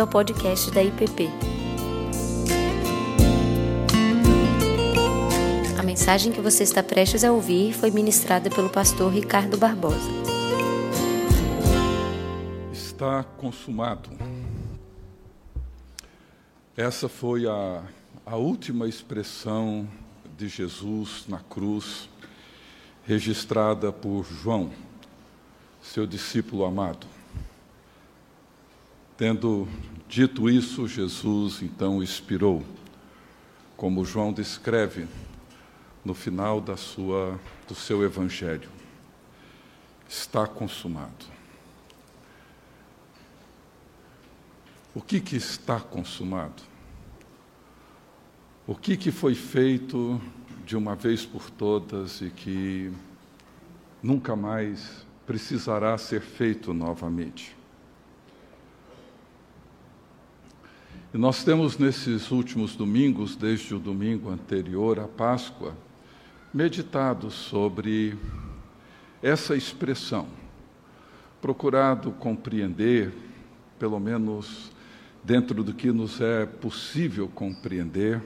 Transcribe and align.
bem-vindo 0.00 0.02
ao 0.02 0.06
podcast 0.06 0.70
da 0.70 0.82
IPP. 0.82 1.28
A 5.78 5.82
mensagem 5.82 6.32
que 6.32 6.40
você 6.40 6.62
está 6.62 6.82
prestes 6.82 7.22
a 7.24 7.32
ouvir 7.32 7.74
foi 7.74 7.90
ministrada 7.90 8.48
pelo 8.48 8.70
pastor 8.70 9.12
Ricardo 9.12 9.58
Barbosa. 9.58 10.10
Está 12.72 13.22
consumado. 13.22 14.10
Essa 16.76 17.08
foi 17.08 17.46
a, 17.46 17.82
a 18.24 18.36
última 18.36 18.88
expressão 18.88 19.86
de 20.36 20.48
Jesus 20.48 21.24
na 21.28 21.38
cruz, 21.38 22.08
registrada 23.04 23.92
por 23.92 24.24
João, 24.24 24.70
seu 25.82 26.06
discípulo 26.06 26.64
amado. 26.64 27.06
Tendo 29.16 29.68
dito 30.10 30.50
isso, 30.50 30.88
Jesus 30.88 31.62
então 31.62 32.02
expirou, 32.02 32.64
como 33.76 34.04
João 34.04 34.32
descreve 34.32 35.06
no 36.04 36.14
final 36.14 36.60
da 36.60 36.76
sua, 36.76 37.38
do 37.68 37.76
seu 37.76 38.02
evangelho. 38.02 38.68
Está 40.08 40.48
consumado. 40.48 41.26
O 44.92 45.00
que, 45.00 45.20
que 45.20 45.36
está 45.36 45.78
consumado? 45.78 46.64
O 48.66 48.74
que, 48.74 48.96
que 48.96 49.12
foi 49.12 49.36
feito 49.36 50.20
de 50.66 50.76
uma 50.76 50.96
vez 50.96 51.24
por 51.24 51.48
todas 51.50 52.20
e 52.20 52.30
que 52.30 52.92
nunca 54.02 54.34
mais 54.34 55.06
precisará 55.24 55.96
ser 55.96 56.20
feito 56.20 56.74
novamente? 56.74 57.59
E 61.12 61.18
nós 61.18 61.42
temos 61.42 61.76
nesses 61.76 62.30
últimos 62.30 62.76
domingos, 62.76 63.34
desde 63.34 63.74
o 63.74 63.80
domingo 63.80 64.30
anterior 64.30 65.00
à 65.00 65.08
Páscoa, 65.08 65.76
meditado 66.54 67.32
sobre 67.32 68.16
essa 69.20 69.56
expressão, 69.56 70.28
procurado 71.42 72.12
compreender, 72.12 73.12
pelo 73.76 73.98
menos 73.98 74.70
dentro 75.24 75.64
do 75.64 75.74
que 75.74 75.90
nos 75.90 76.20
é 76.20 76.46
possível 76.46 77.28
compreender, 77.28 78.22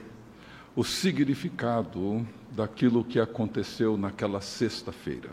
o 0.75 0.83
significado 0.83 2.25
daquilo 2.51 3.03
que 3.03 3.19
aconteceu 3.19 3.97
naquela 3.97 4.41
sexta-feira. 4.41 5.31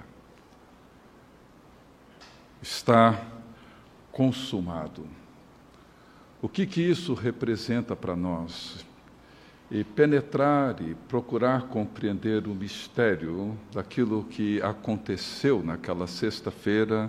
Está 2.62 3.26
consumado. 4.10 5.06
O 6.42 6.48
que, 6.48 6.66
que 6.66 6.80
isso 6.80 7.14
representa 7.14 7.94
para 7.94 8.16
nós? 8.16 8.84
E 9.70 9.84
penetrar 9.84 10.82
e 10.82 10.92
procurar 11.08 11.68
compreender 11.68 12.48
o 12.48 12.54
mistério 12.54 13.56
daquilo 13.72 14.24
que 14.24 14.60
aconteceu 14.60 15.62
naquela 15.62 16.08
sexta-feira 16.08 17.08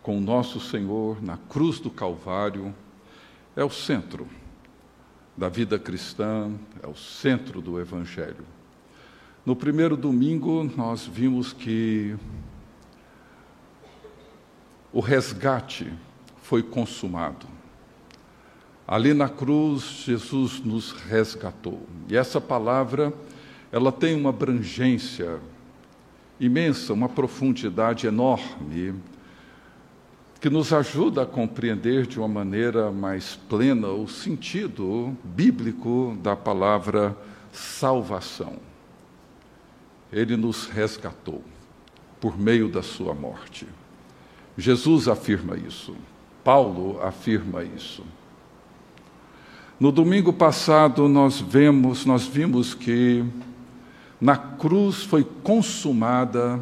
com 0.00 0.16
o 0.16 0.20
nosso 0.20 0.60
Senhor 0.60 1.20
na 1.20 1.36
cruz 1.36 1.80
do 1.80 1.90
Calvário 1.90 2.72
é 3.56 3.64
o 3.64 3.70
centro 3.70 4.28
da 5.36 5.48
vida 5.48 5.76
cristã, 5.76 6.52
é 6.80 6.86
o 6.86 6.94
centro 6.94 7.60
do 7.60 7.80
Evangelho. 7.80 8.46
No 9.44 9.56
primeiro 9.56 9.96
domingo, 9.96 10.62
nós 10.76 11.04
vimos 11.04 11.52
que 11.52 12.16
o 14.92 15.00
resgate 15.00 15.92
foi 16.40 16.62
consumado. 16.62 17.53
Ali 18.86 19.14
na 19.14 19.28
cruz, 19.28 20.04
Jesus 20.04 20.60
nos 20.60 20.92
resgatou. 20.92 21.86
E 22.08 22.16
essa 22.16 22.40
palavra, 22.40 23.12
ela 23.72 23.90
tem 23.90 24.14
uma 24.14 24.28
abrangência 24.28 25.40
imensa, 26.38 26.92
uma 26.92 27.08
profundidade 27.08 28.06
enorme, 28.06 28.94
que 30.38 30.50
nos 30.50 30.72
ajuda 30.74 31.22
a 31.22 31.26
compreender 31.26 32.06
de 32.06 32.18
uma 32.18 32.28
maneira 32.28 32.92
mais 32.92 33.34
plena 33.48 33.88
o 33.88 34.06
sentido 34.06 35.16
bíblico 35.24 36.18
da 36.22 36.36
palavra 36.36 37.16
salvação. 37.50 38.58
Ele 40.12 40.36
nos 40.36 40.66
resgatou 40.66 41.42
por 42.20 42.38
meio 42.38 42.68
da 42.68 42.82
sua 42.82 43.14
morte. 43.14 43.66
Jesus 44.58 45.08
afirma 45.08 45.56
isso. 45.56 45.96
Paulo 46.44 47.02
afirma 47.02 47.64
isso. 47.64 48.04
No 49.78 49.90
domingo 49.90 50.32
passado 50.32 51.08
nós 51.08 51.40
vemos, 51.40 52.06
nós 52.06 52.24
vimos 52.24 52.74
que 52.74 53.24
na 54.20 54.36
cruz 54.36 55.02
foi 55.02 55.24
consumada 55.42 56.60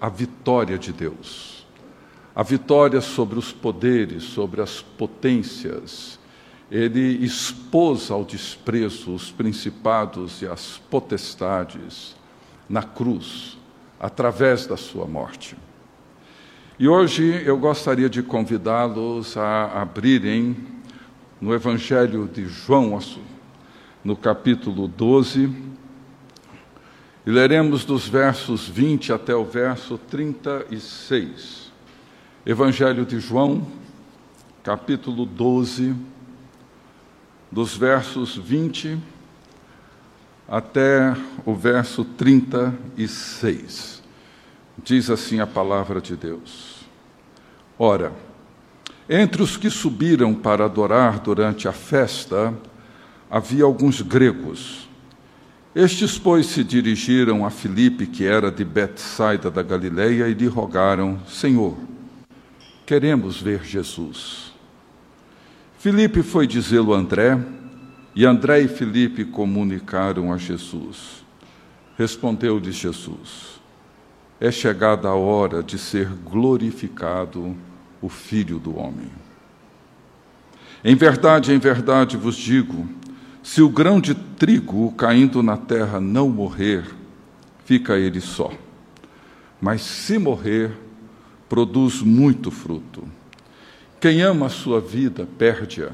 a 0.00 0.08
vitória 0.08 0.78
de 0.78 0.92
Deus. 0.92 1.66
A 2.34 2.42
vitória 2.44 3.00
sobre 3.00 3.36
os 3.36 3.52
poderes, 3.52 4.22
sobre 4.22 4.60
as 4.60 4.80
potências. 4.80 6.20
Ele 6.70 7.24
expôs 7.24 8.12
ao 8.12 8.24
desprezo 8.24 9.12
os 9.12 9.30
principados 9.30 10.40
e 10.40 10.46
as 10.46 10.80
potestades 10.88 12.14
na 12.68 12.82
cruz, 12.84 13.58
através 13.98 14.66
da 14.66 14.76
sua 14.76 15.04
morte. 15.06 15.56
E 16.78 16.88
hoje 16.88 17.42
eu 17.44 17.58
gostaria 17.58 18.08
de 18.08 18.22
convidá-los 18.22 19.36
a 19.36 19.82
abrirem 19.82 20.56
no 21.42 21.52
Evangelho 21.52 22.30
de 22.32 22.46
João, 22.46 22.96
no 24.04 24.14
capítulo 24.16 24.86
12, 24.86 25.52
e 27.26 27.30
leremos 27.30 27.84
dos 27.84 28.06
versos 28.06 28.68
20 28.68 29.12
até 29.12 29.34
o 29.34 29.44
verso 29.44 29.98
36. 29.98 31.72
Evangelho 32.46 33.04
de 33.04 33.18
João, 33.18 33.66
capítulo 34.62 35.26
12, 35.26 35.96
dos 37.50 37.76
versos 37.76 38.36
20 38.36 38.96
até 40.46 41.12
o 41.44 41.56
verso 41.56 42.04
36. 42.04 44.00
Diz 44.78 45.10
assim 45.10 45.40
a 45.40 45.46
palavra 45.46 46.00
de 46.00 46.14
Deus: 46.14 46.84
Ora, 47.76 48.12
entre 49.14 49.42
os 49.42 49.58
que 49.58 49.68
subiram 49.68 50.32
para 50.32 50.64
adorar 50.64 51.18
durante 51.18 51.68
a 51.68 51.72
festa, 51.72 52.54
havia 53.30 53.62
alguns 53.62 54.00
gregos. 54.00 54.88
Estes, 55.74 56.18
pois, 56.18 56.46
se 56.46 56.64
dirigiram 56.64 57.44
a 57.44 57.50
Filipe, 57.50 58.06
que 58.06 58.24
era 58.24 58.50
de 58.50 58.64
Betsaida 58.64 59.50
da 59.50 59.62
Galileia, 59.62 60.28
e 60.28 60.32
lhe 60.32 60.46
rogaram: 60.46 61.20
Senhor, 61.28 61.76
queremos 62.86 63.38
ver 63.38 63.62
Jesus. 63.62 64.50
Filipe 65.78 66.22
foi 66.22 66.46
dizê-lo 66.46 66.94
a 66.94 66.96
André, 66.96 67.38
e 68.16 68.24
André 68.24 68.60
e 68.60 68.68
Filipe 68.68 69.26
comunicaram 69.26 70.32
a 70.32 70.38
Jesus. 70.38 71.22
Respondeu-lhes 71.98 72.76
Jesus: 72.76 73.60
É 74.40 74.50
chegada 74.50 75.08
a 75.08 75.14
hora 75.14 75.62
de 75.62 75.76
ser 75.76 76.08
glorificado 76.08 77.54
o 78.02 78.08
Filho 78.08 78.58
do 78.58 78.76
Homem. 78.76 79.10
Em 80.84 80.96
verdade, 80.96 81.52
em 81.52 81.58
verdade 81.58 82.16
vos 82.16 82.36
digo: 82.36 82.88
se 83.42 83.62
o 83.62 83.68
grão 83.68 84.00
de 84.00 84.14
trigo 84.14 84.92
caindo 84.92 85.42
na 85.42 85.56
terra 85.56 86.00
não 86.00 86.28
morrer, 86.28 86.84
fica 87.64 87.96
ele 87.96 88.20
só. 88.20 88.52
Mas 89.60 89.82
se 89.82 90.18
morrer, 90.18 90.72
produz 91.48 92.02
muito 92.02 92.50
fruto. 92.50 93.04
Quem 94.00 94.20
ama 94.22 94.46
a 94.46 94.50
sua 94.50 94.80
vida, 94.80 95.28
perde-a. 95.38 95.90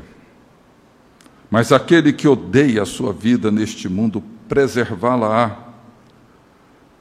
Mas 1.51 1.73
aquele 1.73 2.13
que 2.13 2.27
odeia 2.27 2.83
a 2.83 2.87
sua 2.87 3.13
vida 3.13 3.51
neste 3.51 3.89
mundo, 3.89 4.23
preservá-la-á 4.49 5.69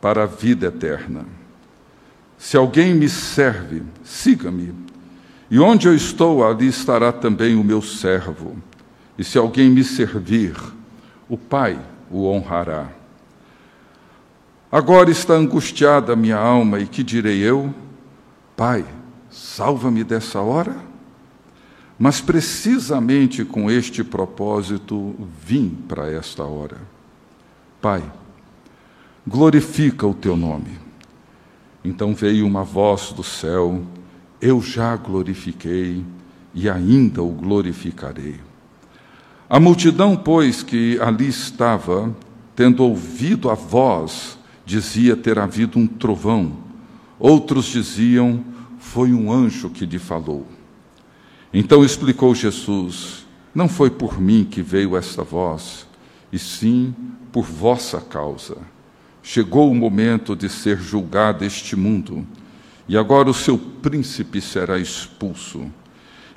para 0.02 0.24
a 0.24 0.26
vida 0.26 0.68
eterna. 0.68 1.26
Se 2.38 2.56
alguém 2.56 2.94
me 2.94 3.10
serve, 3.10 3.84
siga-me. 4.04 4.87
E 5.50 5.60
onde 5.60 5.88
eu 5.88 5.96
estou, 5.96 6.46
ali 6.46 6.68
estará 6.68 7.12
também 7.12 7.56
o 7.56 7.64
meu 7.64 7.82
servo. 7.82 8.58
E 9.18 9.24
se 9.24 9.38
alguém 9.38 9.70
me 9.70 9.84
servir, 9.84 10.56
o 11.30 11.38
Pai 11.38 11.80
o 12.12 12.26
honrará. 12.26 12.90
Agora 14.72 15.10
está 15.10 15.34
angustiada 15.34 16.14
a 16.14 16.16
minha 16.16 16.38
alma, 16.38 16.80
e 16.80 16.86
que 16.86 17.02
direi 17.02 17.40
eu? 17.40 17.74
Pai, 18.56 18.86
salva-me 19.30 20.04
dessa 20.04 20.42
hora? 20.42 20.76
Mas 21.98 22.20
precisamente 22.20 23.46
com 23.46 23.72
este 23.72 24.04
propósito 24.04 25.16
vim 25.44 25.70
para 25.88 26.12
esta 26.12 26.44
hora. 26.44 26.78
Pai, 27.82 28.04
glorifica 29.26 30.06
o 30.06 30.14
teu 30.14 30.36
nome. 30.36 30.78
Então 31.84 32.14
veio 32.14 32.46
uma 32.46 32.64
voz 32.64 33.14
do 33.14 33.24
céu 33.24 33.82
eu 34.42 34.62
já 34.62 34.96
glorifiquei 34.96 36.04
e 36.54 36.70
ainda 36.70 37.22
o 37.22 37.32
glorificarei. 37.32 38.36
A 39.50 39.60
multidão, 39.60 40.16
pois, 40.16 40.62
que 40.62 41.00
ali 41.00 41.28
estava, 41.28 42.14
tendo 42.56 42.84
ouvido 42.84 43.50
a 43.50 43.54
voz, 43.54 44.38
dizia 44.66 45.16
ter 45.16 45.40
havido 45.40 45.80
um 45.80 45.88
trovão. 45.88 46.58
Outros 47.18 47.66
diziam, 47.66 48.44
foi 48.78 49.14
um 49.14 49.32
anjo 49.32 49.70
que 49.70 49.86
lhe 49.86 49.98
falou. 49.98 50.46
Então 51.54 51.84
explicou 51.84 52.36
Jesus: 52.36 53.26
Não 53.56 53.70
foi 53.70 53.90
por 53.90 54.20
mim 54.20 54.44
que 54.44 54.62
veio 54.62 54.98
esta 54.98 55.24
voz, 55.24 55.88
e 56.32 56.38
sim 56.38 56.94
por 57.32 57.46
vossa 57.46 58.02
causa. 58.02 58.58
Chegou 59.24 59.72
o 59.72 59.76
momento 59.76 60.36
de 60.36 60.50
ser 60.50 60.78
julgado 60.80 61.44
este 61.44 61.76
mundo, 61.76 62.26
e 62.88 62.98
agora 62.98 63.30
o 63.30 63.34
seu 63.34 63.58
príncipe 63.58 64.40
será 64.40 64.80
expulso. 64.80 65.66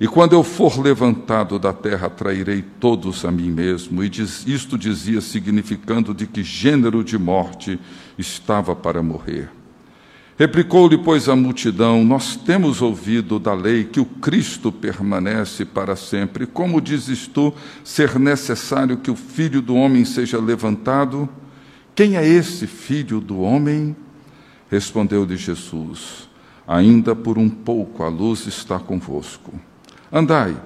E 0.00 0.08
quando 0.08 0.32
eu 0.32 0.43
for 0.43 0.81
levantado 0.81 1.58
da 1.58 1.75
terra, 1.75 2.08
trairei 2.08 2.62
todos 2.62 3.25
a 3.25 3.31
mim 3.31 3.50
mesmo. 3.50 4.02
E 4.02 4.08
diz, 4.08 4.47
isto 4.47 4.79
dizia, 4.79 5.20
significando 5.20 6.14
de 6.14 6.26
que 6.26 6.43
gênero 6.43 7.05
de 7.05 7.19
morte 7.19 7.79
estava 8.17 8.75
para 8.75 9.02
morrer. 9.02 9.50
Replicou-lhe, 10.38 10.97
pois, 10.97 11.29
a 11.29 11.37
multidão: 11.37 12.02
Nós 12.02 12.35
temos 12.35 12.81
ouvido 12.81 13.38
da 13.38 13.52
lei 13.52 13.85
que 13.85 14.00
o 14.00 14.06
Cristo 14.06 14.73
permanece 14.73 15.67
para 15.67 15.94
sempre. 15.94 16.47
Como 16.47 16.81
dizes 16.81 17.26
tu 17.26 17.52
ser 17.85 18.19
necessário 18.19 18.97
que 18.97 19.11
o 19.11 19.14
filho 19.14 19.61
do 19.61 19.75
homem 19.75 20.02
seja 20.06 20.41
levantado? 20.41 21.29
Quem 21.94 22.17
é 22.17 22.26
esse 22.26 22.67
filho 22.67 23.20
do 23.20 23.41
homem? 23.41 23.94
Respondeu-lhe 24.70 25.37
Jesus: 25.37 26.30
Ainda 26.71 27.17
por 27.17 27.37
um 27.37 27.51
pouco 27.51 28.05
a 28.05 28.09
luz 28.09 28.47
está 28.47 28.79
convosco. 28.79 29.53
Andai, 30.13 30.57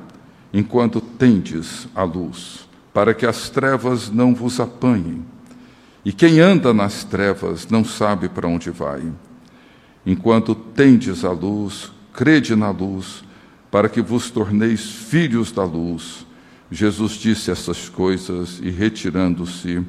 enquanto 0.53 1.01
tendes 1.01 1.89
a 1.95 2.03
luz, 2.03 2.69
para 2.93 3.15
que 3.15 3.25
as 3.25 3.49
trevas 3.49 4.11
não 4.11 4.35
vos 4.35 4.61
apanhem. 4.61 5.25
E 6.05 6.13
quem 6.13 6.41
anda 6.41 6.75
nas 6.75 7.05
trevas 7.05 7.67
não 7.71 7.83
sabe 7.83 8.29
para 8.29 8.47
onde 8.47 8.69
vai. 8.69 9.03
Enquanto 10.05 10.55
tendes 10.55 11.25
a 11.25 11.33
luz, 11.33 11.91
crede 12.13 12.55
na 12.55 12.69
luz, 12.69 13.25
para 13.71 13.89
que 13.89 14.03
vos 14.03 14.31
torneis 14.31 14.85
filhos 14.85 15.51
da 15.53 15.65
luz. 15.65 16.27
Jesus 16.71 17.13
disse 17.13 17.51
essas 17.51 17.89
coisas 17.89 18.61
e, 18.63 18.69
retirando-se, 18.69 19.83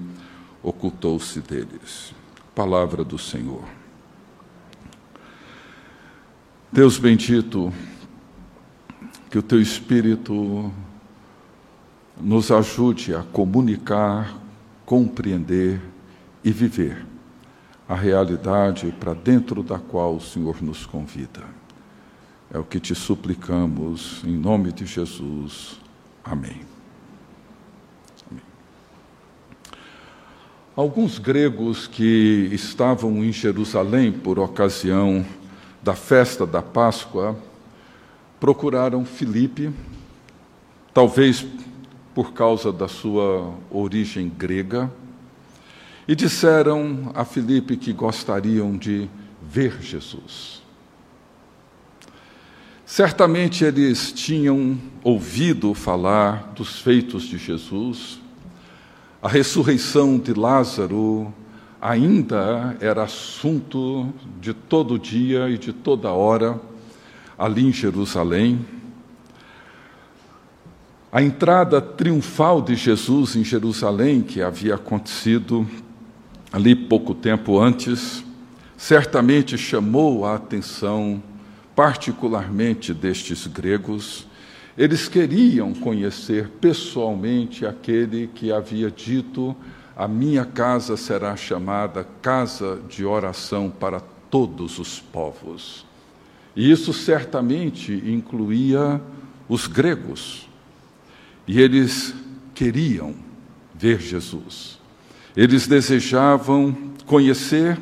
ocultou-se 0.64 1.42
deles. 1.42 2.16
Palavra 2.56 3.04
do 3.04 3.18
Senhor. 3.18 3.66
Deus 6.76 6.98
bendito, 6.98 7.72
que 9.32 9.38
o 9.38 9.42
teu 9.42 9.62
Espírito 9.62 10.70
nos 12.20 12.52
ajude 12.52 13.16
a 13.16 13.24
comunicar, 13.24 14.38
compreender 14.86 15.80
e 16.44 16.52
viver 16.52 17.06
a 17.88 17.96
realidade 17.96 18.94
para 19.00 19.14
dentro 19.14 19.64
da 19.64 19.80
qual 19.80 20.18
o 20.18 20.20
Senhor 20.20 20.62
nos 20.62 20.86
convida. 20.86 21.46
É 22.54 22.60
o 22.60 22.64
que 22.66 22.78
te 22.78 22.94
suplicamos, 22.94 24.22
em 24.26 24.36
nome 24.36 24.74
de 24.74 24.86
Jesus. 24.86 25.80
Amém. 26.26 26.60
Amém. 28.30 28.44
Alguns 30.76 31.20
gregos 31.20 31.88
que 31.88 32.50
estavam 32.52 33.24
em 33.24 33.32
Jerusalém 33.32 34.12
por 34.12 34.38
ocasião 34.38 35.26
da 35.86 35.94
festa 35.94 36.48
da 36.48 36.64
Páscoa 36.64 37.38
procuraram 38.40 39.06
Filipe, 39.06 39.72
talvez 40.92 41.46
por 42.16 42.34
causa 42.34 42.74
da 42.74 42.88
sua 42.88 43.54
origem 43.70 44.28
grega, 44.28 44.92
e 46.08 46.16
disseram 46.16 47.12
a 47.14 47.24
Filipe 47.24 47.78
que 47.78 47.94
gostariam 47.94 48.76
de 48.76 49.08
ver 49.44 49.80
Jesus. 49.80 50.64
Certamente 52.84 53.64
eles 53.64 54.12
tinham 54.12 54.80
ouvido 55.04 55.76
falar 55.76 56.52
dos 56.56 56.80
feitos 56.80 57.26
de 57.26 57.38
Jesus, 57.38 58.20
a 59.22 59.30
ressurreição 59.30 60.18
de 60.18 60.34
Lázaro 60.34 61.32
ainda 61.86 62.76
era 62.80 63.04
assunto 63.04 64.12
de 64.42 64.56
todo 64.56 64.98
dia 64.98 65.48
e 65.50 65.58
de 65.58 65.72
toda 65.72 66.12
hora 66.12 66.60
ali 67.38 67.68
em 67.68 67.72
Jerusalém. 67.72 68.66
A 71.12 71.22
entrada 71.22 71.80
triunfal 71.80 72.60
de 72.60 72.76
Jesus 72.76 73.36
em 73.36 73.44
Jerusalém, 73.44 74.24
que 74.24 74.42
havia 74.42 74.74
acontecido 74.76 75.68
ali 76.52 76.76
pouco 76.76 77.14
tempo 77.14 77.60
antes, 77.60 78.24
certamente 78.76 79.56
chamou 79.56 80.26
a 80.26 80.36
atenção, 80.36 81.22
particularmente 81.76 82.96
destes 82.96 83.46
gregos. 83.46 84.26
Eles 84.76 85.08
queriam 85.08 85.72
conhecer 85.72 86.50
pessoalmente 86.60 87.64
aquele 87.64 88.28
que 88.34 88.52
havia 88.52 88.90
dito: 88.90 89.56
A 89.96 90.08
minha 90.08 90.44
casa 90.44 90.98
será 90.98 91.36
chamada 91.36 92.06
casa 92.22 92.82
de 92.90 93.06
oração 93.06 93.70
para 93.70 94.02
todos 94.30 94.78
os 94.78 95.00
povos. 95.00 95.86
E 96.56 96.70
isso 96.70 96.94
certamente 96.94 97.94
incluía 97.94 99.02
os 99.48 99.68
gregos. 99.68 100.50
E 101.48 101.62
eles 101.62 102.14
queriam 102.54 103.16
ver 103.74 104.00
Jesus. 104.00 104.80
Eles 105.36 105.68
desejavam 105.68 106.76
conhecer 107.06 107.80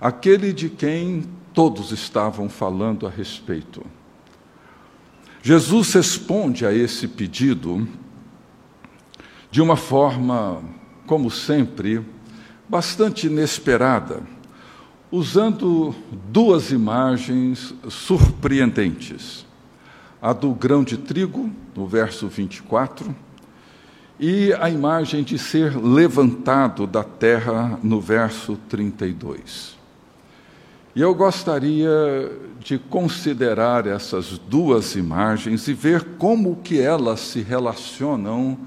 aquele 0.00 0.52
de 0.52 0.68
quem 0.68 1.24
todos 1.52 1.92
estavam 1.92 2.48
falando 2.48 3.06
a 3.06 3.10
respeito. 3.10 3.84
Jesus 5.42 5.92
responde 5.92 6.66
a 6.66 6.72
esse 6.72 7.06
pedido 7.06 7.86
de 9.50 9.62
uma 9.62 9.76
forma, 9.76 10.62
como 11.06 11.30
sempre, 11.30 12.04
bastante 12.68 13.28
inesperada 13.28 14.22
usando 15.10 15.94
duas 16.30 16.70
imagens 16.70 17.74
surpreendentes. 17.88 19.46
A 20.20 20.32
do 20.32 20.52
grão 20.52 20.82
de 20.82 20.96
trigo, 20.96 21.50
no 21.74 21.86
verso 21.86 22.26
24, 22.26 23.14
e 24.18 24.52
a 24.54 24.68
imagem 24.68 25.22
de 25.22 25.38
ser 25.38 25.76
levantado 25.76 26.86
da 26.86 27.04
terra, 27.04 27.78
no 27.82 28.00
verso 28.00 28.58
32. 28.68 29.76
E 30.94 31.00
eu 31.02 31.14
gostaria 31.14 31.90
de 32.58 32.78
considerar 32.78 33.86
essas 33.86 34.38
duas 34.38 34.96
imagens 34.96 35.68
e 35.68 35.74
ver 35.74 36.02
como 36.18 36.56
que 36.56 36.80
elas 36.80 37.20
se 37.20 37.42
relacionam 37.42 38.58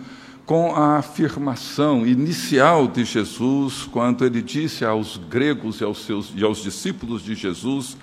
com 0.49 0.75
a 0.75 0.97
afirmação 0.97 2.07
inicial 2.07 2.87
de 2.87 3.05
Jesus, 3.05 3.83
quando 3.83 4.25
ele 4.25 4.41
disse 4.41 4.83
aos 4.83 5.15
gregos 5.15 5.79
e 5.79 5.83
aos, 5.83 6.03
seus, 6.03 6.33
e 6.35 6.43
aos 6.43 6.63
discípulos 6.63 7.21
de 7.21 7.35
Jesus: 7.35 7.95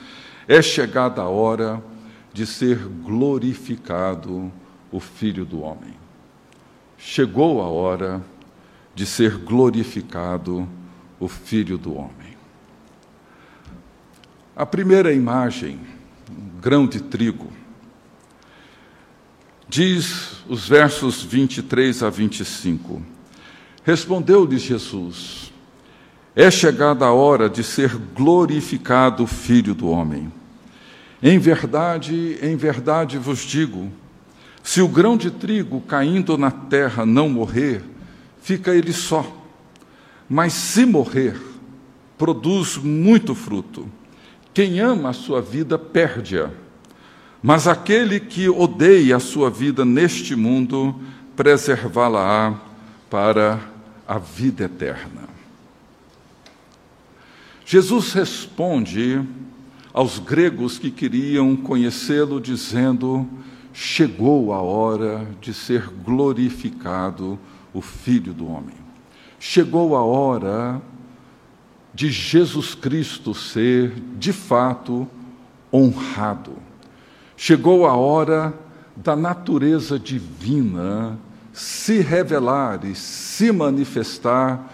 É 0.46 0.62
chegada 0.62 1.22
a 1.22 1.28
hora 1.28 1.82
de 2.32 2.46
ser 2.46 2.78
glorificado 3.02 4.52
o 4.92 5.00
Filho 5.00 5.44
do 5.44 5.60
Homem. 5.60 5.92
Chegou 6.96 7.60
a 7.60 7.66
hora 7.66 8.24
de 8.94 9.04
ser 9.04 9.38
glorificado 9.38 10.68
o 11.18 11.26
Filho 11.26 11.76
do 11.76 11.96
Homem. 11.96 12.36
A 14.54 14.64
primeira 14.64 15.12
imagem, 15.12 15.80
um 16.30 16.60
grão 16.60 16.86
de 16.86 17.02
trigo, 17.02 17.48
Diz 19.68 20.44
os 20.48 20.68
versos 20.68 21.22
23 21.22 22.04
a 22.04 22.08
25: 22.08 23.02
Respondeu-lhes 23.82 24.62
Jesus: 24.62 25.52
É 26.36 26.48
chegada 26.52 27.04
a 27.04 27.12
hora 27.12 27.50
de 27.50 27.64
ser 27.64 27.96
glorificado 27.96 29.24
o 29.24 29.26
Filho 29.26 29.74
do 29.74 29.88
Homem. 29.88 30.32
Em 31.20 31.36
verdade, 31.40 32.38
em 32.40 32.54
verdade 32.54 33.18
vos 33.18 33.40
digo: 33.40 33.90
se 34.62 34.80
o 34.80 34.86
grão 34.86 35.16
de 35.16 35.32
trigo 35.32 35.80
caindo 35.80 36.38
na 36.38 36.52
terra 36.52 37.04
não 37.04 37.28
morrer, 37.28 37.82
fica 38.40 38.72
ele 38.72 38.92
só. 38.92 39.26
Mas 40.28 40.52
se 40.52 40.86
morrer, 40.86 41.36
produz 42.16 42.76
muito 42.76 43.34
fruto. 43.34 43.88
Quem 44.54 44.78
ama 44.78 45.08
a 45.08 45.12
sua 45.12 45.42
vida, 45.42 45.76
perde-a 45.76 46.50
mas 47.42 47.66
aquele 47.66 48.18
que 48.18 48.48
odeia 48.48 49.16
a 49.16 49.20
sua 49.20 49.50
vida 49.50 49.84
neste 49.84 50.34
mundo, 50.34 50.94
preservá-la-á 51.36 52.54
para 53.10 53.60
a 54.06 54.18
vida 54.18 54.64
eterna. 54.64 55.26
Jesus 57.64 58.12
responde 58.12 59.22
aos 59.92 60.18
gregos 60.18 60.78
que 60.78 60.90
queriam 60.90 61.56
conhecê-lo, 61.56 62.40
dizendo: 62.40 63.28
chegou 63.72 64.52
a 64.52 64.60
hora 64.62 65.26
de 65.40 65.52
ser 65.52 65.88
glorificado 65.88 67.38
o 67.74 67.82
Filho 67.82 68.32
do 68.32 68.46
Homem. 68.46 68.76
Chegou 69.38 69.94
a 69.94 70.02
hora 70.02 70.80
de 71.92 72.10
Jesus 72.10 72.74
Cristo 72.74 73.34
ser, 73.34 73.92
de 74.18 74.32
fato, 74.32 75.06
honrado. 75.72 76.65
Chegou 77.36 77.86
a 77.86 77.94
hora 77.94 78.54
da 78.96 79.14
natureza 79.14 79.98
divina 79.98 81.18
se 81.52 82.00
revelar 82.00 82.84
e 82.84 82.94
se 82.94 83.52
manifestar 83.52 84.72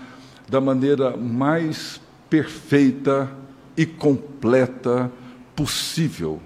da 0.49 0.61
maneira 0.61 1.17
mais 1.17 2.01
perfeita 2.31 3.31
e 3.77 3.85
completa 3.85 5.11
possível. 5.57 6.41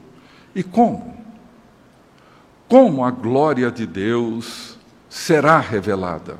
E 0.54 0.62
como? 0.62 1.16
Como 2.68 3.04
a 3.04 3.11
glória 3.11 3.70
de 3.70 3.87
Deus 3.87 4.78
será 5.08 5.61
revelada? 5.61 6.38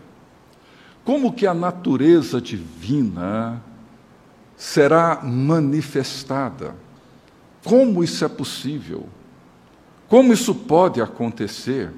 Como 1.05 1.33
que 1.33 1.47
a 1.47 1.55
natureza 1.55 2.41
divina 2.41 3.63
será 4.57 5.21
manifestada? 5.23 6.75
Como 7.63 8.03
isso 8.03 8.25
é 8.25 8.29
possível? 8.29 9.09
Como 10.09 10.33
isso 10.33 10.55
pode 10.55 11.01
acontecer? 11.01 11.91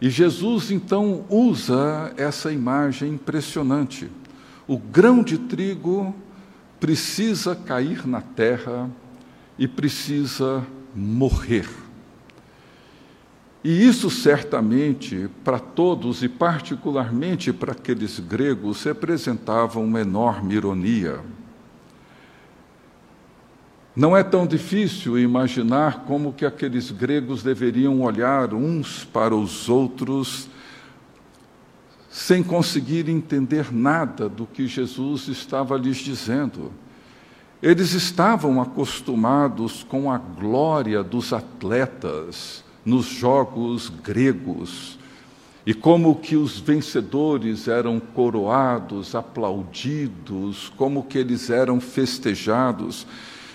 E 0.00 0.10
Jesus 0.10 0.70
então 0.70 1.24
usa 1.28 2.12
essa 2.16 2.52
imagem 2.52 3.14
impressionante. 3.14 4.10
O 4.66 4.78
grão 4.78 5.22
de 5.22 5.38
trigo 5.38 6.14
precisa 6.80 7.54
cair 7.54 8.06
na 8.06 8.20
terra 8.20 8.90
e 9.58 9.66
precisa 9.66 10.64
morrer. 10.94 11.68
E 13.64 13.86
isso 13.86 14.10
certamente 14.10 15.28
para 15.42 15.58
todos 15.58 16.22
e 16.22 16.28
particularmente 16.28 17.52
para 17.52 17.72
aqueles 17.72 18.20
gregos 18.20 18.84
representava 18.84 19.80
uma 19.80 20.00
enorme 20.00 20.54
ironia. 20.54 21.20
Não 23.96 24.14
é 24.14 24.22
tão 24.22 24.46
difícil 24.46 25.18
imaginar 25.18 26.04
como 26.04 26.34
que 26.34 26.44
aqueles 26.44 26.90
gregos 26.90 27.42
deveriam 27.42 28.02
olhar 28.02 28.52
uns 28.52 29.04
para 29.04 29.34
os 29.34 29.70
outros 29.70 30.50
sem 32.10 32.42
conseguir 32.42 33.08
entender 33.08 33.72
nada 33.72 34.28
do 34.28 34.46
que 34.46 34.66
Jesus 34.66 35.28
estava 35.28 35.78
lhes 35.78 35.96
dizendo. 35.96 36.72
Eles 37.62 37.94
estavam 37.94 38.60
acostumados 38.60 39.82
com 39.82 40.12
a 40.12 40.18
glória 40.18 41.02
dos 41.02 41.32
atletas 41.32 42.62
nos 42.84 43.06
jogos 43.06 43.88
gregos 43.88 44.98
e 45.64 45.72
como 45.72 46.16
que 46.16 46.36
os 46.36 46.60
vencedores 46.60 47.66
eram 47.66 47.98
coroados, 47.98 49.14
aplaudidos, 49.14 50.70
como 50.76 51.02
que 51.02 51.16
eles 51.16 51.48
eram 51.48 51.80
festejados 51.80 53.06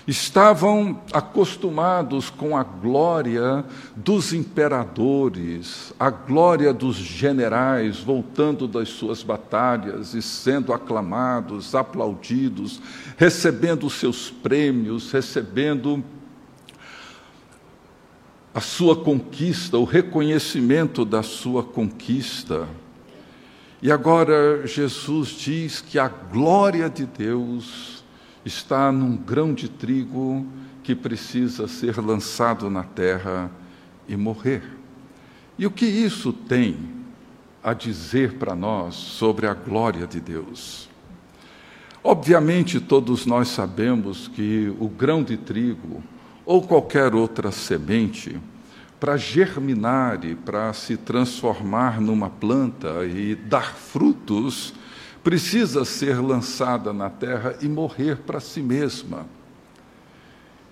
estavam 0.06 1.00
acostumados 1.12 2.28
com 2.28 2.56
a 2.56 2.64
glória 2.64 3.64
dos 3.94 4.32
imperadores, 4.32 5.92
a 5.98 6.10
glória 6.10 6.72
dos 6.72 6.96
generais 6.96 7.98
voltando 7.98 8.66
das 8.66 8.88
suas 8.88 9.22
batalhas 9.22 10.14
e 10.14 10.20
sendo 10.20 10.72
aclamados, 10.72 11.74
aplaudidos, 11.74 12.80
recebendo 13.16 13.88
seus 13.88 14.30
prêmios, 14.30 15.12
recebendo 15.12 16.02
a 18.54 18.60
sua 18.60 18.96
conquista, 18.96 19.78
o 19.78 19.84
reconhecimento 19.84 21.04
da 21.04 21.22
sua 21.22 21.62
conquista. 21.62 22.68
E 23.80 23.90
agora 23.90 24.66
Jesus 24.66 25.30
diz 25.30 25.80
que 25.80 25.98
a 25.98 26.08
glória 26.08 26.90
de 26.90 27.06
Deus 27.06 27.91
está 28.44 28.90
num 28.90 29.16
grão 29.16 29.54
de 29.54 29.68
trigo 29.68 30.46
que 30.82 30.94
precisa 30.94 31.68
ser 31.68 31.98
lançado 31.98 32.68
na 32.68 32.82
terra 32.82 33.50
e 34.08 34.16
morrer. 34.16 34.62
E 35.58 35.66
o 35.66 35.70
que 35.70 35.86
isso 35.86 36.32
tem 36.32 36.76
a 37.62 37.72
dizer 37.72 38.34
para 38.34 38.54
nós 38.54 38.94
sobre 38.94 39.46
a 39.46 39.54
glória 39.54 40.06
de 40.06 40.20
Deus? 40.20 40.88
Obviamente, 42.02 42.80
todos 42.80 43.26
nós 43.26 43.48
sabemos 43.48 44.26
que 44.26 44.74
o 44.80 44.88
grão 44.88 45.22
de 45.22 45.36
trigo 45.36 46.02
ou 46.44 46.62
qualquer 46.62 47.14
outra 47.14 47.52
semente, 47.52 48.40
para 48.98 49.16
germinar 49.16 50.24
e 50.24 50.34
para 50.34 50.72
se 50.72 50.96
transformar 50.96 52.00
numa 52.00 52.30
planta 52.30 53.04
e 53.04 53.34
dar 53.34 53.74
frutos, 53.74 54.74
precisa 55.22 55.84
ser 55.84 56.20
lançada 56.20 56.92
na 56.92 57.08
terra 57.08 57.56
e 57.60 57.68
morrer 57.68 58.16
para 58.18 58.40
si 58.40 58.60
mesma. 58.60 59.26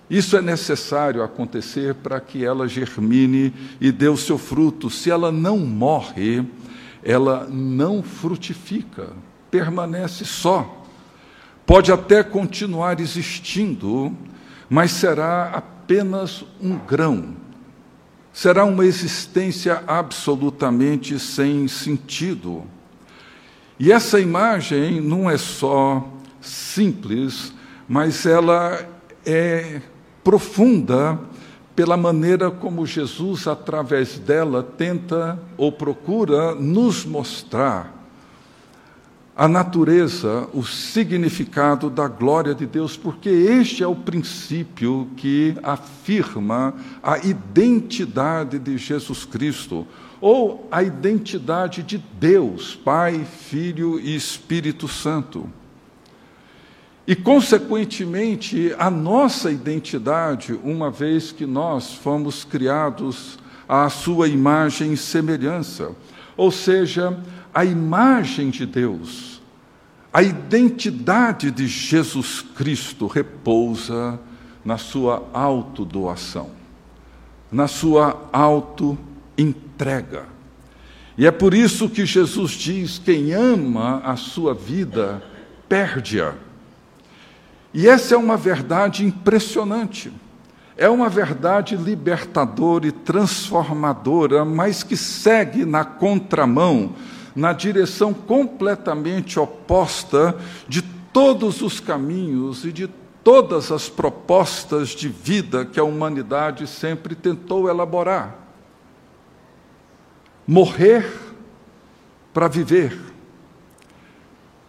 Isso 0.09 0.35
é 0.35 0.41
necessário 0.41 1.23
acontecer 1.23 1.95
para 1.95 2.19
que 2.19 2.43
ela 2.43 2.67
germine 2.67 3.53
e 3.79 3.93
dê 3.93 4.09
o 4.09 4.17
seu 4.17 4.37
fruto. 4.37 4.89
Se 4.89 5.09
ela 5.09 5.31
não 5.31 5.57
morre, 5.57 6.45
ela 7.01 7.47
não 7.49 8.03
frutifica, 8.03 9.13
permanece 9.49 10.25
só. 10.25 10.85
Pode 11.65 11.93
até 11.93 12.21
continuar 12.23 12.99
existindo, 12.99 14.13
mas 14.69 14.91
será 14.91 15.51
apenas 15.51 16.43
um 16.61 16.77
grão. 16.77 17.33
Será 18.33 18.65
uma 18.65 18.85
existência 18.85 19.81
absolutamente 19.87 21.17
sem 21.19 21.69
sentido. 21.69 22.65
E 23.79 23.91
essa 23.91 24.19
imagem 24.19 25.01
não 25.01 25.29
é 25.29 25.37
só 25.37 26.07
simples, 26.39 27.53
mas 27.87 28.25
ela 28.25 28.85
é 29.25 29.81
profunda 30.23 31.19
pela 31.75 31.97
maneira 31.97 32.51
como 32.51 32.85
Jesus, 32.85 33.47
através 33.47 34.19
dela, 34.19 34.61
tenta 34.61 35.39
ou 35.57 35.71
procura 35.71 36.53
nos 36.53 37.05
mostrar 37.05 38.01
a 39.35 39.47
natureza, 39.47 40.47
o 40.53 40.63
significado 40.63 41.89
da 41.89 42.07
glória 42.07 42.53
de 42.53 42.65
Deus, 42.65 42.97
porque 42.97 43.29
este 43.29 43.81
é 43.81 43.87
o 43.87 43.95
princípio 43.95 45.09
que 45.17 45.55
afirma 45.63 46.75
a 47.01 47.17
identidade 47.17 48.59
de 48.59 48.77
Jesus 48.77 49.25
Cristo 49.25 49.87
ou 50.21 50.67
a 50.69 50.83
identidade 50.83 51.81
de 51.81 51.97
Deus, 51.97 52.75
Pai, 52.75 53.25
Filho 53.25 53.99
e 53.99 54.15
Espírito 54.15 54.87
Santo. 54.87 55.49
E, 57.07 57.15
consequentemente, 57.15 58.73
a 58.77 58.91
nossa 58.91 59.51
identidade, 59.51 60.53
uma 60.63 60.91
vez 60.91 61.31
que 61.31 61.47
nós 61.47 61.95
fomos 61.95 62.45
criados 62.45 63.39
à 63.67 63.89
sua 63.89 64.27
imagem 64.27 64.93
e 64.93 64.97
semelhança, 64.97 65.95
ou 66.37 66.51
seja, 66.51 67.19
a 67.51 67.65
imagem 67.65 68.51
de 68.51 68.67
Deus, 68.67 69.41
a 70.13 70.21
identidade 70.21 71.49
de 71.49 71.67
Jesus 71.67 72.41
Cristo 72.41 73.07
repousa 73.07 74.19
na 74.63 74.77
sua 74.77 75.27
autodoação, 75.33 76.51
na 77.51 77.67
sua 77.67 78.29
auto 78.31 78.97
entrega. 79.41 80.25
E 81.17 81.27
é 81.27 81.31
por 81.31 81.53
isso 81.53 81.89
que 81.89 82.05
Jesus 82.05 82.51
diz: 82.51 82.99
quem 82.99 83.33
ama 83.33 84.01
a 84.03 84.15
sua 84.15 84.53
vida, 84.53 85.21
perde-a. 85.67 86.33
E 87.73 87.87
essa 87.87 88.15
é 88.15 88.17
uma 88.17 88.37
verdade 88.37 89.05
impressionante. 89.05 90.11
É 90.77 90.89
uma 90.89 91.09
verdade 91.09 91.75
libertadora 91.75 92.87
e 92.87 92.91
transformadora, 92.91 94.43
mas 94.43 94.83
que 94.83 94.97
segue 94.97 95.63
na 95.63 95.85
contramão, 95.85 96.93
na 97.35 97.53
direção 97.53 98.13
completamente 98.13 99.39
oposta 99.39 100.35
de 100.67 100.81
todos 100.81 101.61
os 101.61 101.79
caminhos 101.79 102.65
e 102.65 102.71
de 102.71 102.89
todas 103.23 103.71
as 103.71 103.89
propostas 103.89 104.89
de 104.89 105.07
vida 105.07 105.65
que 105.65 105.79
a 105.79 105.83
humanidade 105.83 106.65
sempre 106.65 107.13
tentou 107.13 107.69
elaborar 107.69 108.41
morrer 110.47 111.05
para 112.33 112.47
viver, 112.47 112.97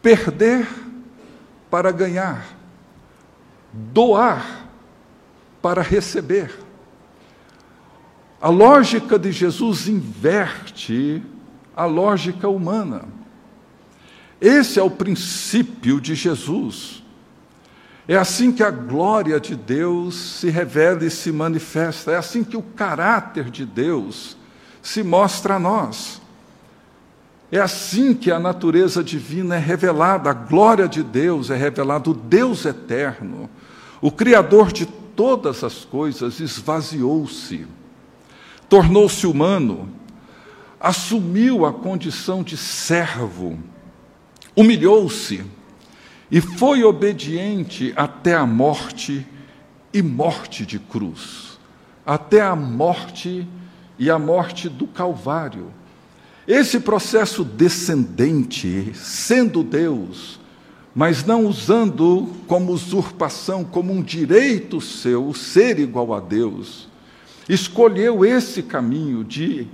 perder 0.00 0.68
para 1.70 1.90
ganhar, 1.90 2.46
doar 3.72 4.68
para 5.60 5.80
receber. 5.80 6.52
A 8.40 8.48
lógica 8.48 9.18
de 9.18 9.30
Jesus 9.30 9.86
inverte 9.86 11.22
a 11.76 11.84
lógica 11.84 12.48
humana. 12.48 13.04
Esse 14.40 14.80
é 14.80 14.82
o 14.82 14.90
princípio 14.90 16.00
de 16.00 16.16
Jesus. 16.16 17.02
É 18.08 18.16
assim 18.16 18.50
que 18.50 18.64
a 18.64 18.70
glória 18.70 19.38
de 19.38 19.54
Deus 19.54 20.16
se 20.16 20.50
revela 20.50 21.04
e 21.04 21.10
se 21.10 21.30
manifesta. 21.30 22.10
É 22.10 22.16
assim 22.16 22.42
que 22.42 22.56
o 22.56 22.62
caráter 22.62 23.48
de 23.48 23.64
Deus 23.64 24.36
se 24.82 25.02
mostra 25.02 25.54
a 25.54 25.58
nós. 25.58 26.20
É 27.50 27.58
assim 27.58 28.14
que 28.14 28.30
a 28.30 28.38
natureza 28.38 29.04
divina 29.04 29.56
é 29.56 29.58
revelada, 29.58 30.30
a 30.30 30.32
glória 30.32 30.88
de 30.88 31.02
Deus 31.02 31.50
é 31.50 31.56
revelada, 31.56 32.10
o 32.10 32.14
Deus 32.14 32.64
eterno, 32.64 33.48
o 34.00 34.10
Criador 34.10 34.72
de 34.72 34.86
todas 34.86 35.62
as 35.62 35.84
coisas, 35.84 36.40
esvaziou-se, 36.40 37.66
tornou-se 38.68 39.26
humano, 39.26 39.88
assumiu 40.80 41.64
a 41.64 41.72
condição 41.72 42.42
de 42.42 42.56
servo, 42.56 43.58
humilhou-se 44.56 45.44
e 46.30 46.40
foi 46.40 46.82
obediente 46.82 47.92
até 47.94 48.34
a 48.34 48.46
morte 48.46 49.26
e 49.92 50.02
morte 50.02 50.64
de 50.64 50.78
cruz, 50.78 51.58
até 52.06 52.40
a 52.40 52.56
morte 52.56 53.46
e 53.98 54.10
a 54.10 54.18
morte 54.18 54.68
do 54.68 54.86
Calvário. 54.86 55.72
Esse 56.46 56.80
processo 56.80 57.44
descendente, 57.44 58.92
sendo 58.94 59.62
Deus, 59.62 60.40
mas 60.94 61.24
não 61.24 61.46
usando 61.46 62.28
como 62.46 62.72
usurpação, 62.72 63.64
como 63.64 63.92
um 63.92 64.02
direito 64.02 64.80
seu, 64.80 65.32
ser 65.32 65.78
igual 65.78 66.12
a 66.12 66.20
Deus, 66.20 66.88
escolheu 67.48 68.24
esse 68.24 68.62
caminho 68.62 69.24
de 69.24 69.66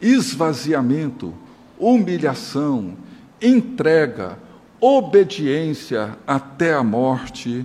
esvaziamento, 0.00 1.32
humilhação, 1.78 2.96
entrega, 3.40 4.38
obediência 4.80 6.16
até 6.26 6.74
a 6.74 6.82
morte 6.82 7.64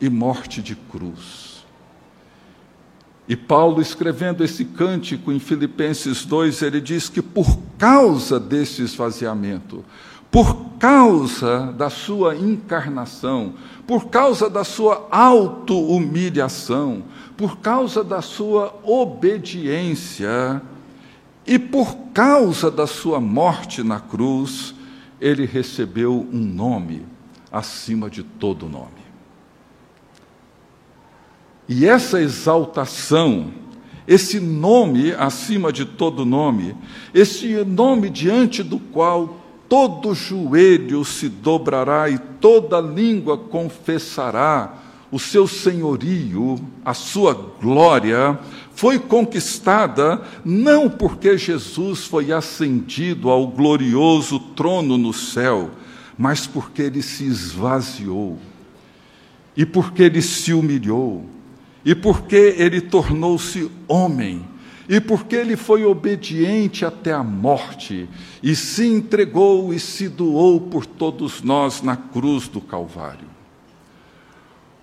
e 0.00 0.08
morte 0.08 0.60
de 0.60 0.76
cruz. 0.76 1.47
E 3.28 3.36
Paulo, 3.36 3.82
escrevendo 3.82 4.42
esse 4.42 4.64
cântico 4.64 5.30
em 5.30 5.38
Filipenses 5.38 6.24
2, 6.24 6.62
ele 6.62 6.80
diz 6.80 7.10
que 7.10 7.20
por 7.20 7.58
causa 7.76 8.40
desse 8.40 8.80
esvaziamento, 8.80 9.84
por 10.30 10.56
causa 10.78 11.72
da 11.76 11.90
sua 11.90 12.34
encarnação, 12.34 13.52
por 13.86 14.06
causa 14.06 14.48
da 14.48 14.64
sua 14.64 15.06
auto-humilhação, 15.10 17.04
por 17.36 17.58
causa 17.58 18.02
da 18.02 18.22
sua 18.22 18.74
obediência 18.82 20.62
e 21.46 21.58
por 21.58 21.94
causa 22.14 22.70
da 22.70 22.86
sua 22.86 23.20
morte 23.20 23.82
na 23.82 24.00
cruz, 24.00 24.74
ele 25.20 25.44
recebeu 25.44 26.26
um 26.32 26.38
nome 26.38 27.04
acima 27.52 28.08
de 28.08 28.22
todo 28.22 28.68
nome. 28.68 29.07
E 31.68 31.86
essa 31.86 32.20
exaltação, 32.20 33.52
esse 34.06 34.40
nome 34.40 35.12
acima 35.12 35.70
de 35.70 35.84
todo 35.84 36.24
nome, 36.24 36.74
esse 37.12 37.62
nome 37.64 38.08
diante 38.08 38.62
do 38.62 38.78
qual 38.78 39.38
todo 39.68 40.14
joelho 40.14 41.04
se 41.04 41.28
dobrará 41.28 42.08
e 42.08 42.18
toda 42.18 42.80
língua 42.80 43.36
confessará 43.36 44.78
o 45.10 45.18
seu 45.18 45.46
senhorio, 45.46 46.58
a 46.84 46.94
sua 46.94 47.34
glória, 47.34 48.38
foi 48.74 48.98
conquistada 48.98 50.22
não 50.44 50.88
porque 50.88 51.36
Jesus 51.36 52.04
foi 52.04 52.32
ascendido 52.32 53.30
ao 53.30 53.46
glorioso 53.46 54.38
trono 54.38 54.98
no 54.98 55.12
céu, 55.12 55.70
mas 56.16 56.46
porque 56.46 56.82
ele 56.82 57.02
se 57.02 57.24
esvaziou, 57.24 58.38
e 59.56 59.64
porque 59.64 60.02
ele 60.02 60.20
se 60.20 60.52
humilhou, 60.52 61.24
e 61.84 61.94
porque 61.94 62.54
ele 62.56 62.80
tornou-se 62.80 63.70
homem, 63.86 64.44
e 64.88 65.00
porque 65.00 65.36
ele 65.36 65.56
foi 65.56 65.84
obediente 65.84 66.84
até 66.84 67.12
a 67.12 67.22
morte, 67.22 68.08
e 68.42 68.56
se 68.56 68.86
entregou 68.86 69.72
e 69.72 69.78
se 69.78 70.08
doou 70.08 70.60
por 70.60 70.86
todos 70.86 71.42
nós 71.42 71.82
na 71.82 71.96
cruz 71.96 72.48
do 72.48 72.60
Calvário. 72.60 73.28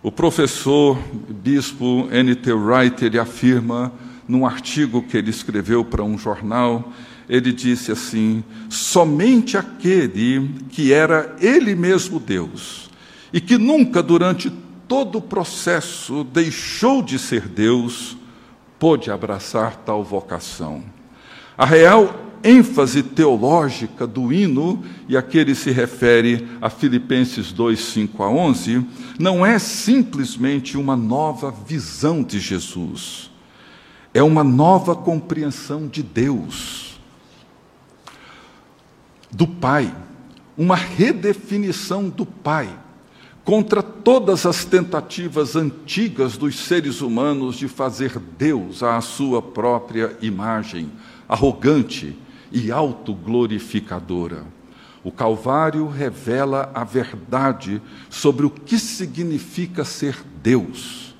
O 0.04 0.12
professor 0.12 1.00
bispo 1.30 2.08
N.T. 2.12 2.54
Wright 2.54 3.04
ele 3.04 3.18
afirma 3.18 3.92
num 4.28 4.46
artigo 4.46 5.02
que 5.02 5.18
ele 5.18 5.32
escreveu 5.32 5.84
para 5.84 6.04
um 6.04 6.18
jornal, 6.18 6.94
ele 7.28 7.52
disse 7.52 7.92
assim: 7.92 8.44
somente 8.70 9.58
aquele 9.58 10.50
que 10.70 10.94
era 10.94 11.36
ele 11.40 11.74
mesmo 11.74 12.20
Deus 12.20 12.90
e 13.34 13.42
que 13.42 13.58
nunca 13.58 14.02
durante 14.04 14.52
todo 14.88 15.18
o 15.18 15.22
processo 15.22 16.24
deixou 16.24 17.02
de 17.02 17.18
ser 17.18 17.48
Deus, 17.48 18.18
pôde 18.80 19.12
abraçar 19.12 19.78
tal 19.78 20.04
vocação. 20.04 20.84
A 21.58 21.66
real 21.66 22.26
ênfase 22.44 23.02
teológica 23.02 24.06
do 24.06 24.32
hino, 24.32 24.84
e 25.10 25.18
aqui 25.18 25.40
ele 25.40 25.56
se 25.56 25.72
refere 25.72 26.48
a 26.62 26.70
Filipenses 26.70 27.52
2, 27.52 27.80
5 27.80 28.24
a 28.24 28.30
11, 28.30 28.86
não 29.18 29.44
é 29.44 29.58
simplesmente 29.58 30.78
uma 30.78 30.96
nova 30.96 31.50
visão 31.50 32.22
de 32.22 32.40
Jesus, 32.40 33.32
é 34.14 34.22
uma 34.22 34.44
nova 34.44 34.96
compreensão 34.96 35.88
de 35.88 36.04
Deus, 36.04 37.00
do 39.32 39.48
Pai, 39.48 39.94
uma 40.56 40.76
redefinição 40.76 42.08
do 42.08 42.26
Pai 42.26 42.85
contra 43.46 43.84
todas 43.84 44.44
as 44.46 44.66
tentativas 44.66 45.56
antigas 45.56 46.36
dos 46.36 46.58
seres 46.58 47.00
humanos 47.00 47.56
de 47.56 47.68
fazer 47.68 48.20
Deus 48.20 48.82
à 48.82 49.00
sua 49.00 49.40
própria 49.40 50.18
imagem, 50.20 50.92
arrogante, 51.30 52.18
e 52.52 52.72
autoglorificadora. 52.72 54.46
O 55.04 55.12
Calvário 55.12 55.88
revela 55.88 56.72
a 56.74 56.84
verdade 56.84 57.82
sobre 58.10 58.46
o 58.46 58.50
que 58.50 58.80
significa 58.80 59.84
ser 59.84 60.18
Deus. 60.42 61.14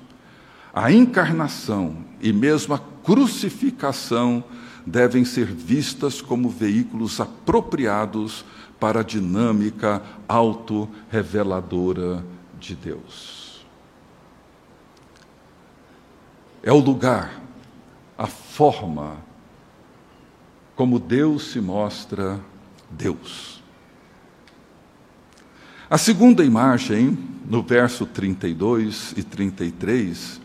A 0.72 0.90
encarnação 0.90 1.98
e 2.20 2.32
mesmo 2.32 2.74
a 2.74 2.78
crucificação 2.78 4.42
devem 4.84 5.24
ser 5.24 5.46
vistas 5.46 6.20
como 6.22 6.48
veículos 6.48 7.20
apropriados 7.20 8.44
para 8.86 9.00
a 9.00 9.02
dinâmica 9.02 10.00
autorreveladora 10.28 12.24
de 12.56 12.76
Deus. 12.76 13.66
É 16.62 16.70
o 16.72 16.78
lugar, 16.78 17.42
a 18.16 18.28
forma, 18.28 19.16
como 20.76 21.00
Deus 21.00 21.50
se 21.50 21.60
mostra 21.60 22.40
Deus. 22.88 23.60
A 25.90 25.98
segunda 25.98 26.44
imagem, 26.44 27.18
no 27.44 27.64
verso 27.64 28.06
32 28.06 29.14
e 29.16 29.24
33, 29.24 30.40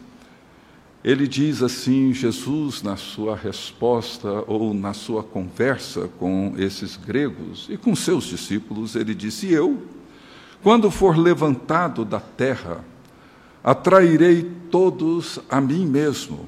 ele 1.04 1.28
diz 1.28 1.64
assim: 1.64 2.14
Jesus, 2.14 2.84
na 2.84 2.96
sua 2.96 3.36
resposta 3.36 4.44
ou 4.48 4.74
na 4.74 4.94
sua 4.94 5.24
conversa 5.24 6.08
com 6.20 6.54
esses 6.58 6.96
gregos 6.96 7.68
e 7.70 7.78
com 7.78 7.96
seus 7.96 8.26
discípulos, 8.26 8.96
ele 8.96 9.16
disse: 9.16 9.52
Eu, 9.52 9.82
quando 10.62 10.92
for 10.92 11.18
levantado 11.18 12.06
da 12.06 12.20
terra, 12.20 12.86
atrairei 13.64 14.44
todos 14.70 15.40
a 15.50 15.60
mim 15.60 15.86
mesmo. 15.86 16.48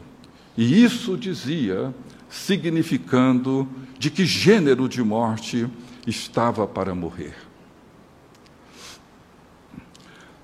E 0.56 0.84
isso 0.84 1.18
dizia 1.18 1.94
significando 2.30 3.68
de 3.98 4.12
que 4.12 4.26
gênero 4.26 4.88
de 4.88 5.04
morte 5.04 5.68
estava 6.06 6.68
para 6.68 6.94
morrer. 6.94 7.36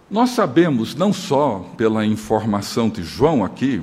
Nós 0.09 0.31
sabemos, 0.31 0.95
não 0.95 1.13
só 1.13 1.59
pela 1.77 2.03
informação 2.03 2.89
de 2.89 3.03
João 3.03 3.45
aqui, 3.45 3.79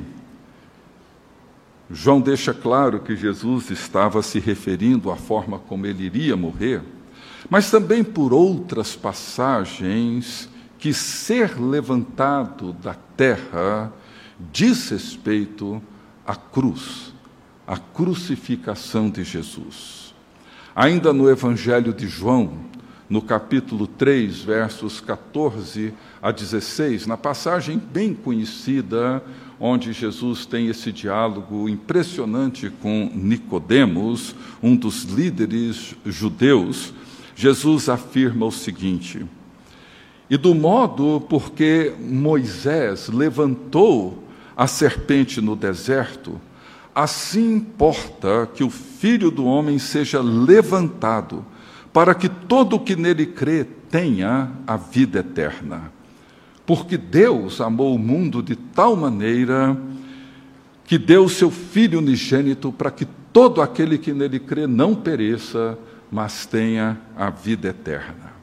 João 1.91 2.21
deixa 2.21 2.53
claro 2.53 3.01
que 3.01 3.17
Jesus 3.17 3.71
estava 3.71 4.23
se 4.23 4.39
referindo 4.41 5.11
à 5.11 5.17
forma 5.17 5.59
como 5.59 5.87
ele 5.87 6.05
iria 6.05 6.37
morrer, 6.37 6.83
mas 7.49 7.71
também 7.71 8.03
por 8.03 8.33
outras 8.33 8.97
passagens 8.97 10.49
que 10.79 10.93
ser 10.93 11.61
levantado 11.61 12.73
da 12.73 12.95
terra 13.17 13.93
diz 14.53 14.91
respeito 14.91 15.81
à 16.27 16.35
cruz 16.35 17.15
a 17.67 17.77
crucificação 17.77 19.11
de 19.11 19.25
Jesus. 19.25 20.15
Ainda 20.75 21.13
no 21.13 21.29
Evangelho 21.29 21.93
de 21.93 22.07
João, 22.07 22.53
no 23.09 23.21
capítulo 23.21 23.87
3, 23.87 24.43
versos 24.43 25.01
14 25.01 25.93
a 26.23 26.31
16, 26.31 27.07
na 27.07 27.17
passagem 27.17 27.79
bem 27.79 28.15
conhecida, 28.15 29.23
onde 29.59 29.93
Jesus 29.93 30.45
tem 30.45 30.69
esse 30.69 30.93
diálogo 30.93 31.69
impressionante 31.69 32.71
com 32.71 33.11
Nicodemos, 33.15 34.35
um 34.63 34.77
dos 34.77 35.05
líderes 35.05 35.95
judeus, 36.05 36.93
Jesus 37.35 37.89
afirma 37.89 38.47
o 38.47 38.53
seguinte: 38.53 39.25
e 40.29 40.37
do 40.37 40.55
modo 40.55 41.25
porque 41.29 41.95
Moisés 42.01 43.09
levantou 43.09 44.25
a 44.57 44.67
serpente 44.67 45.41
no 45.41 45.55
deserto, 45.55 46.41
assim 46.95 47.57
importa 47.57 48.49
que 48.53 48.65
o 48.65 48.71
filho 48.71 49.31
do 49.31 49.45
homem 49.45 49.79
seja 49.79 50.21
levantado, 50.21 51.45
para 51.93 52.15
que 52.15 52.29
todo 52.29 52.77
o 52.77 52.81
que 52.81 52.97
nele 52.97 53.27
crê 53.27 53.65
tenha 53.65 54.51
a 54.67 54.77
vida 54.77 55.21
eterna. 55.21 55.96
Porque 56.67 56.97
Deus 56.97 57.61
amou 57.61 57.95
o 57.95 57.99
mundo 57.99 58.43
de 58.43 58.57
tal 58.57 58.97
maneira 58.97 59.81
que 60.85 60.99
deu 60.99 61.29
seu 61.29 61.51
Filho 61.51 61.99
unigênito 62.01 62.73
para 62.73 62.91
que 62.91 63.07
todo 63.33 63.63
aquele 63.63 63.99
que 63.99 64.13
nele 64.13 64.41
crê 64.41 64.67
não 64.67 64.95
pereça, 64.95 65.79
mas 66.11 66.45
tenha 66.47 66.99
a 67.17 67.31
vida 67.31 67.69
eterna. 67.69 68.35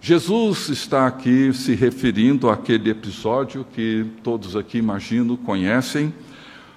Jesus 0.00 0.68
está 0.68 1.06
aqui 1.06 1.52
se 1.52 1.74
referindo 1.74 2.50
àquele 2.50 2.90
episódio 2.90 3.64
que 3.72 4.04
todos 4.22 4.56
aqui, 4.56 4.78
imagino, 4.78 5.36
conhecem, 5.36 6.12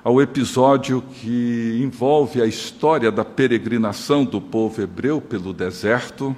ao 0.03 0.21
episódio 0.21 1.01
que 1.01 1.79
envolve 1.83 2.39
a 2.39 2.45
história 2.45 3.11
da 3.11 3.25
peregrinação 3.25 4.23
do 4.23 4.39
povo 4.39 4.79
hebreu 4.79 5.19
pelo 5.19 5.51
deserto, 5.51 6.35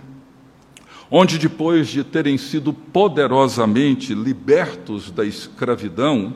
onde, 1.10 1.38
depois 1.38 1.88
de 1.88 2.04
terem 2.04 2.38
sido 2.38 2.74
poderosamente 2.74 4.13
libertos 4.13 5.10
da 5.10 5.26
escravidão, 5.26 6.34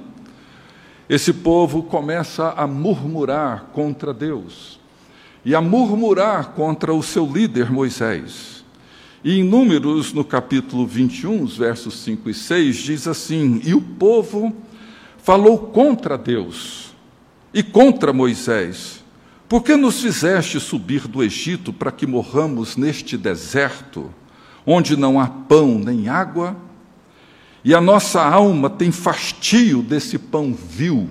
esse 1.09 1.33
povo 1.33 1.83
começa 1.83 2.51
a 2.51 2.65
murmurar 2.65 3.71
contra 3.73 4.13
Deus 4.13 4.79
e 5.43 5.53
a 5.53 5.61
murmurar 5.61 6.51
contra 6.51 6.93
o 6.93 7.03
seu 7.03 7.25
líder 7.25 7.69
Moisés. 7.71 8.63
E 9.23 9.37
em 9.37 9.43
Números, 9.43 10.13
no 10.13 10.23
capítulo 10.23 10.87
21, 10.87 11.45
versos 11.45 11.99
5 11.99 12.29
e 12.29 12.33
6, 12.33 12.75
diz 12.77 13.07
assim: 13.07 13.61
E 13.63 13.73
o 13.73 13.81
povo 13.81 14.55
falou 15.17 15.57
contra 15.57 16.17
Deus 16.17 16.93
e 17.53 17.61
contra 17.61 18.13
Moisés. 18.13 19.03
Por 19.47 19.63
que 19.63 19.75
nos 19.75 20.01
fizeste 20.01 20.59
subir 20.59 21.07
do 21.07 21.21
Egito 21.21 21.73
para 21.73 21.91
que 21.91 22.07
morramos 22.07 22.77
neste 22.77 23.17
deserto, 23.17 24.11
onde 24.65 24.95
não 24.95 25.19
há 25.19 25.27
pão 25.27 25.79
nem 25.79 26.07
água? 26.07 26.55
e 27.63 27.75
a 27.75 27.81
nossa 27.81 28.21
alma 28.21 28.69
tem 28.69 28.91
fastio 28.91 29.81
desse 29.81 30.17
pão 30.17 30.53
vil. 30.53 31.07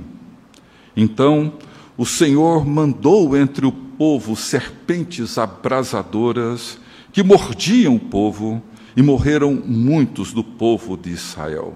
Então 0.97 1.55
o 1.97 2.05
Senhor 2.05 2.67
mandou 2.67 3.37
entre 3.37 3.67
o 3.67 3.73
povo 3.73 4.35
serpentes 4.35 5.39
abrasadoras 5.39 6.79
que 7.13 7.23
mordiam 7.23 7.97
o 7.97 8.01
povo 8.01 8.63
e 8.97 9.03
morreram 9.03 9.55
muitos 9.65 10.33
do 10.33 10.43
povo 10.43 10.97
de 10.97 11.11
Israel. 11.11 11.75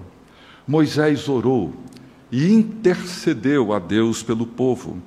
Moisés 0.67 1.29
orou 1.29 1.73
e 2.31 2.51
intercedeu 2.51 3.71
a 3.71 3.79
Deus 3.79 4.23
pelo 4.23 4.45
povo 4.45 4.97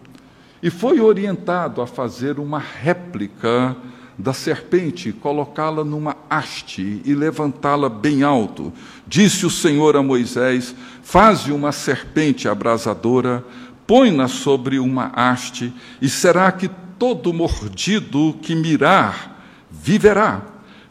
e 0.62 0.70
foi 0.70 1.00
orientado 1.00 1.82
a 1.82 1.86
fazer 1.86 2.38
uma 2.38 2.58
réplica 2.58 3.76
da 4.18 4.32
serpente, 4.32 5.12
colocá-la 5.12 5.84
numa 5.84 6.16
haste 6.28 7.00
e 7.04 7.14
levantá-la 7.14 7.88
bem 7.88 8.24
alto. 8.24 8.72
Disse 9.06 9.46
o 9.46 9.50
Senhor 9.50 9.96
a 9.96 10.02
Moisés: 10.02 10.74
Faze 11.04 11.52
uma 11.52 11.70
serpente 11.70 12.48
abrasadora, 12.48 13.44
põe-na 13.86 14.26
sobre 14.26 14.80
uma 14.80 15.12
haste, 15.14 15.72
e 16.02 16.08
será 16.08 16.50
que 16.50 16.68
todo 16.98 17.32
mordido 17.32 18.36
que 18.42 18.56
mirar 18.56 19.40
viverá. 19.70 20.42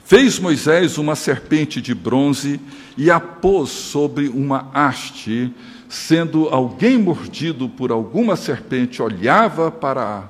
Fez 0.06 0.40
Moisés 0.40 0.98
uma 0.98 1.16
serpente 1.16 1.82
de 1.82 1.94
bronze 1.94 2.62
e 2.98 3.12
a 3.12 3.20
pôs 3.20 3.70
sobre 3.70 4.30
uma 4.30 4.70
haste, 4.74 5.54
sendo 5.90 6.48
alguém 6.48 6.98
mordido 6.98 7.68
por 7.68 7.92
alguma 7.92 8.38
serpente, 8.38 9.02
olhava 9.02 9.70
para, 9.70 10.30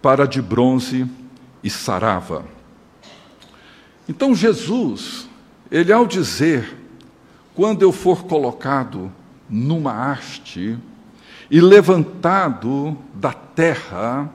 para 0.00 0.24
de 0.24 0.40
bronze 0.40 1.04
e 1.66 1.70
sarava. 1.70 2.46
Então 4.08 4.32
Jesus, 4.36 5.28
ele 5.68 5.92
ao 5.92 6.06
dizer, 6.06 6.76
quando 7.56 7.82
eu 7.82 7.90
for 7.90 8.22
colocado 8.22 9.12
numa 9.50 10.12
haste 10.12 10.78
e 11.50 11.60
levantado 11.60 12.96
da 13.12 13.32
terra, 13.32 14.32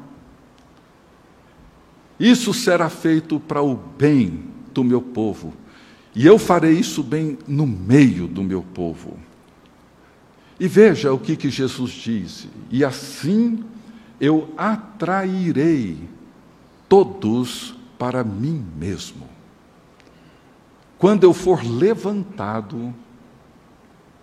isso 2.20 2.54
será 2.54 2.89
feito 2.89 3.39
para 3.39 3.62
o 3.62 3.76
bem 3.76 4.44
do 4.74 4.84
meu 4.84 5.02
povo, 5.02 5.54
e 6.13 6.28
eu 6.28 6.38
farei 6.38 6.74
isso 6.74 7.02
bem 7.02 7.38
no 7.48 7.65
meio 7.65 8.28
do 8.28 8.44
meu 8.44 8.62
povo. 8.62 9.17
E 10.60 10.67
veja 10.67 11.13
o 11.13 11.17
que, 11.17 11.38
que 11.38 11.50
Jesus 11.50 11.91
diz: 11.91 12.48
e 12.70 12.84
assim 12.84 13.63
eu 14.20 14.54
atrairei 14.58 15.98
todos 16.91 17.73
para 17.97 18.21
mim 18.21 18.67
mesmo. 18.75 19.30
Quando 20.97 21.23
eu 21.23 21.34
for 21.34 21.63
levantado, 21.63 22.93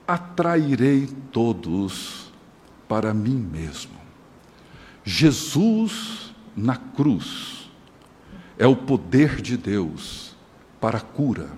atrairei 0.06 1.06
todos 1.32 2.30
para 2.86 3.14
mim 3.14 3.38
mesmo. 3.38 3.94
Jesus 5.02 6.34
na 6.54 6.76
cruz 6.76 7.70
é 8.58 8.66
o 8.66 8.76
poder 8.76 9.40
de 9.40 9.56
Deus 9.56 10.36
para 10.78 10.98
a 10.98 11.00
cura, 11.00 11.48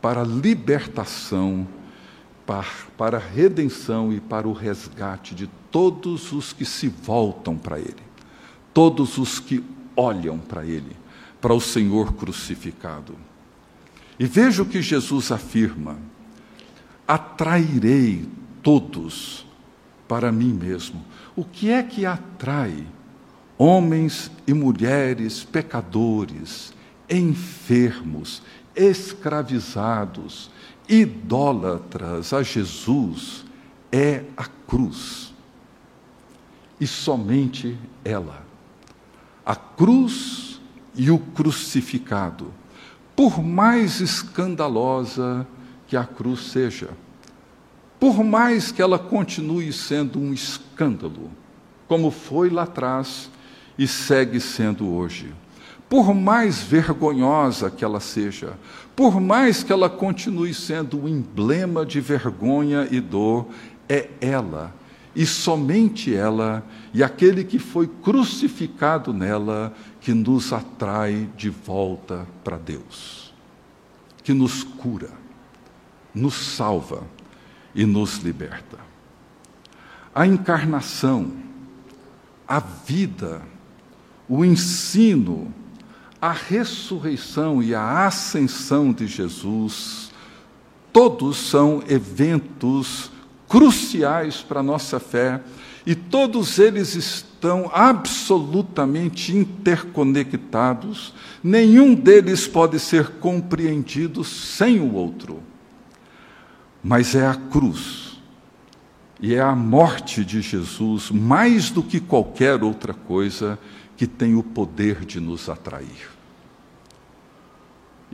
para 0.00 0.20
a 0.20 0.24
libertação, 0.24 1.66
para, 2.96 3.16
a 3.16 3.20
redenção 3.20 4.12
e 4.12 4.20
para 4.20 4.46
o 4.46 4.52
resgate 4.52 5.34
de 5.34 5.48
todos 5.68 6.30
os 6.30 6.52
que 6.52 6.64
se 6.64 6.86
voltam 6.86 7.58
para 7.58 7.80
Ele, 7.80 8.02
todos 8.72 9.18
os 9.18 9.40
que 9.40 9.81
olham 9.96 10.38
para 10.38 10.64
ele, 10.64 10.96
para 11.40 11.54
o 11.54 11.60
Senhor 11.60 12.14
crucificado. 12.14 13.16
E 14.18 14.26
veja 14.26 14.62
o 14.62 14.66
que 14.66 14.80
Jesus 14.80 15.32
afirma: 15.32 15.98
atrairei 17.06 18.28
todos 18.62 19.46
para 20.06 20.30
mim 20.30 20.52
mesmo. 20.52 21.02
O 21.34 21.44
que 21.44 21.70
é 21.70 21.82
que 21.82 22.06
atrai 22.06 22.86
homens 23.58 24.30
e 24.46 24.52
mulheres 24.52 25.44
pecadores, 25.44 26.72
enfermos, 27.08 28.42
escravizados, 28.76 30.50
idólatras 30.88 32.32
a 32.32 32.42
Jesus? 32.42 33.44
É 33.90 34.24
a 34.36 34.44
cruz. 34.44 35.34
E 36.80 36.86
somente 36.86 37.78
ela 38.04 38.51
a 39.44 39.56
cruz 39.56 40.60
e 40.94 41.10
o 41.10 41.18
crucificado, 41.18 42.52
por 43.16 43.42
mais 43.42 44.00
escandalosa 44.00 45.46
que 45.86 45.96
a 45.96 46.04
cruz 46.04 46.50
seja, 46.50 46.90
por 47.98 48.24
mais 48.24 48.72
que 48.72 48.82
ela 48.82 48.98
continue 48.98 49.72
sendo 49.72 50.18
um 50.18 50.32
escândalo, 50.32 51.30
como 51.86 52.10
foi 52.10 52.50
lá 52.50 52.62
atrás 52.62 53.30
e 53.78 53.86
segue 53.86 54.40
sendo 54.40 54.88
hoje, 54.88 55.32
por 55.88 56.14
mais 56.14 56.62
vergonhosa 56.62 57.70
que 57.70 57.84
ela 57.84 58.00
seja, 58.00 58.54
por 58.96 59.20
mais 59.20 59.62
que 59.62 59.72
ela 59.72 59.90
continue 59.90 60.54
sendo 60.54 61.02
um 61.02 61.08
emblema 61.08 61.84
de 61.84 62.00
vergonha 62.00 62.88
e 62.90 63.00
dor, 63.00 63.48
é 63.88 64.08
ela 64.20 64.72
e 65.14 65.26
somente 65.26 66.14
ela 66.14 66.64
e 66.92 67.02
aquele 67.02 67.44
que 67.44 67.58
foi 67.58 67.86
crucificado 67.86 69.12
nela 69.12 69.74
que 70.00 70.14
nos 70.14 70.52
atrai 70.52 71.28
de 71.36 71.50
volta 71.50 72.26
para 72.42 72.56
Deus, 72.56 73.32
que 74.22 74.32
nos 74.32 74.62
cura, 74.62 75.10
nos 76.14 76.34
salva 76.34 77.02
e 77.74 77.84
nos 77.84 78.18
liberta. 78.18 78.78
A 80.14 80.26
encarnação, 80.26 81.32
a 82.46 82.58
vida, 82.60 83.42
o 84.28 84.44
ensino, 84.44 85.52
a 86.20 86.32
ressurreição 86.32 87.62
e 87.62 87.74
a 87.74 88.06
ascensão 88.06 88.92
de 88.92 89.06
Jesus, 89.06 90.12
todos 90.92 91.36
são 91.36 91.82
eventos 91.88 93.10
cruciais 93.52 94.40
para 94.40 94.60
a 94.60 94.62
nossa 94.62 94.98
fé, 94.98 95.42
e 95.84 95.94
todos 95.94 96.58
eles 96.58 96.94
estão 96.94 97.70
absolutamente 97.70 99.36
interconectados, 99.36 101.12
nenhum 101.44 101.94
deles 101.94 102.48
pode 102.48 102.80
ser 102.80 103.18
compreendido 103.18 104.24
sem 104.24 104.80
o 104.80 104.94
outro. 104.94 105.42
Mas 106.82 107.14
é 107.14 107.26
a 107.26 107.34
cruz 107.34 108.18
e 109.20 109.34
é 109.34 109.40
a 109.42 109.54
morte 109.54 110.24
de 110.24 110.40
Jesus, 110.40 111.10
mais 111.10 111.68
do 111.68 111.82
que 111.82 112.00
qualquer 112.00 112.64
outra 112.64 112.94
coisa, 112.94 113.58
que 113.98 114.06
tem 114.06 114.34
o 114.34 114.42
poder 114.42 115.04
de 115.04 115.20
nos 115.20 115.50
atrair. 115.50 116.10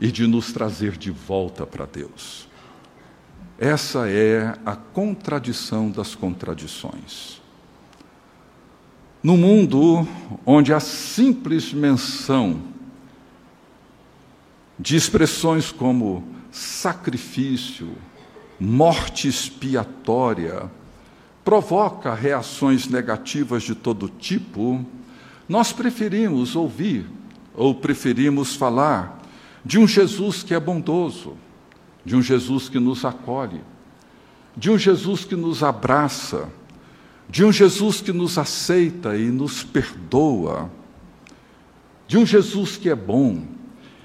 e 0.01 0.11
de 0.11 0.25
nos 0.25 0.53
trazer 0.53 0.95
de 0.95 1.11
volta 1.11 1.65
para 1.65 1.85
Deus. 1.85 2.48
Essa 3.61 4.09
é 4.09 4.57
a 4.65 4.73
contradição 4.73 5.91
das 5.91 6.15
contradições. 6.15 7.41
No 9.21 9.35
mundo 9.35 10.07
onde 10.45 10.73
a 10.73 10.79
simples 10.79 11.73
menção 11.73 12.61
de 14.79 14.95
expressões 14.95 15.73
como 15.73 16.25
sacrifício, 16.49 17.97
morte 18.57 19.27
expiatória, 19.27 20.71
provoca 21.43 22.13
reações 22.13 22.87
negativas 22.87 23.63
de 23.63 23.75
todo 23.75 24.07
tipo, 24.07 24.85
nós 25.49 25.73
preferimos 25.73 26.55
ouvir 26.55 27.05
ou 27.53 27.75
preferimos 27.75 28.55
falar 28.55 29.21
de 29.65 29.77
um 29.77 29.85
Jesus 29.85 30.43
que 30.43 30.53
é 30.53 30.59
bondoso, 30.61 31.35
de 32.03 32.15
um 32.15 32.21
Jesus 32.21 32.69
que 32.69 32.79
nos 32.79 33.05
acolhe, 33.05 33.61
de 34.55 34.69
um 34.69 34.77
Jesus 34.77 35.25
que 35.25 35.35
nos 35.35 35.63
abraça, 35.63 36.49
de 37.29 37.45
um 37.45 37.51
Jesus 37.51 38.01
que 38.01 38.11
nos 38.11 38.37
aceita 38.37 39.15
e 39.15 39.25
nos 39.25 39.63
perdoa, 39.63 40.69
de 42.07 42.17
um 42.17 42.25
Jesus 42.25 42.75
que 42.75 42.89
é 42.89 42.95
bom 42.95 43.43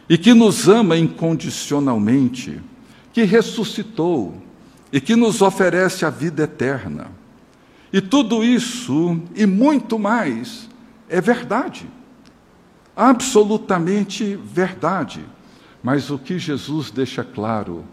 e 0.09 0.19
que 0.19 0.35
nos 0.35 0.69
ama 0.69 0.97
incondicionalmente, 0.97 2.61
que 3.13 3.23
ressuscitou 3.23 4.35
e 4.93 5.01
que 5.01 5.17
nos 5.17 5.41
oferece 5.41 6.05
a 6.05 6.11
vida 6.11 6.43
eterna. 6.43 7.11
E 7.93 8.01
tudo 8.01 8.45
isso 8.45 9.21
e 9.35 9.47
muito 9.47 9.99
mais 9.99 10.69
é 11.09 11.21
verdade, 11.21 11.89
absolutamente 12.95 14.37
verdade. 14.37 15.25
Mas 15.85 16.09
o 16.09 16.19
que 16.19 16.39
Jesus 16.39 16.91
deixa 16.91 17.23
claro 17.23 17.85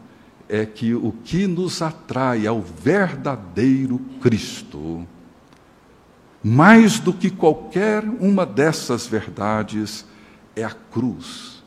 é 0.47 0.65
que 0.65 0.95
o 0.95 1.11
que 1.11 1.45
nos 1.45 1.81
atrai 1.81 2.47
ao 2.47 2.61
verdadeiro 2.61 3.99
Cristo, 4.21 5.05
mais 6.41 6.99
do 6.99 7.11
que 7.11 7.29
qualquer 7.29 8.05
uma 8.05 8.45
dessas 8.45 9.05
verdades, 9.05 10.05
é 10.55 10.63
a 10.63 10.71
cruz 10.71 11.61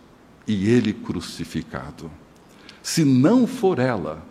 e 0.49 0.67
Ele 0.67 0.95
crucificado. 0.95 2.11
Se 2.83 3.05
não 3.05 3.47
for 3.47 3.79
ela, 3.79 4.25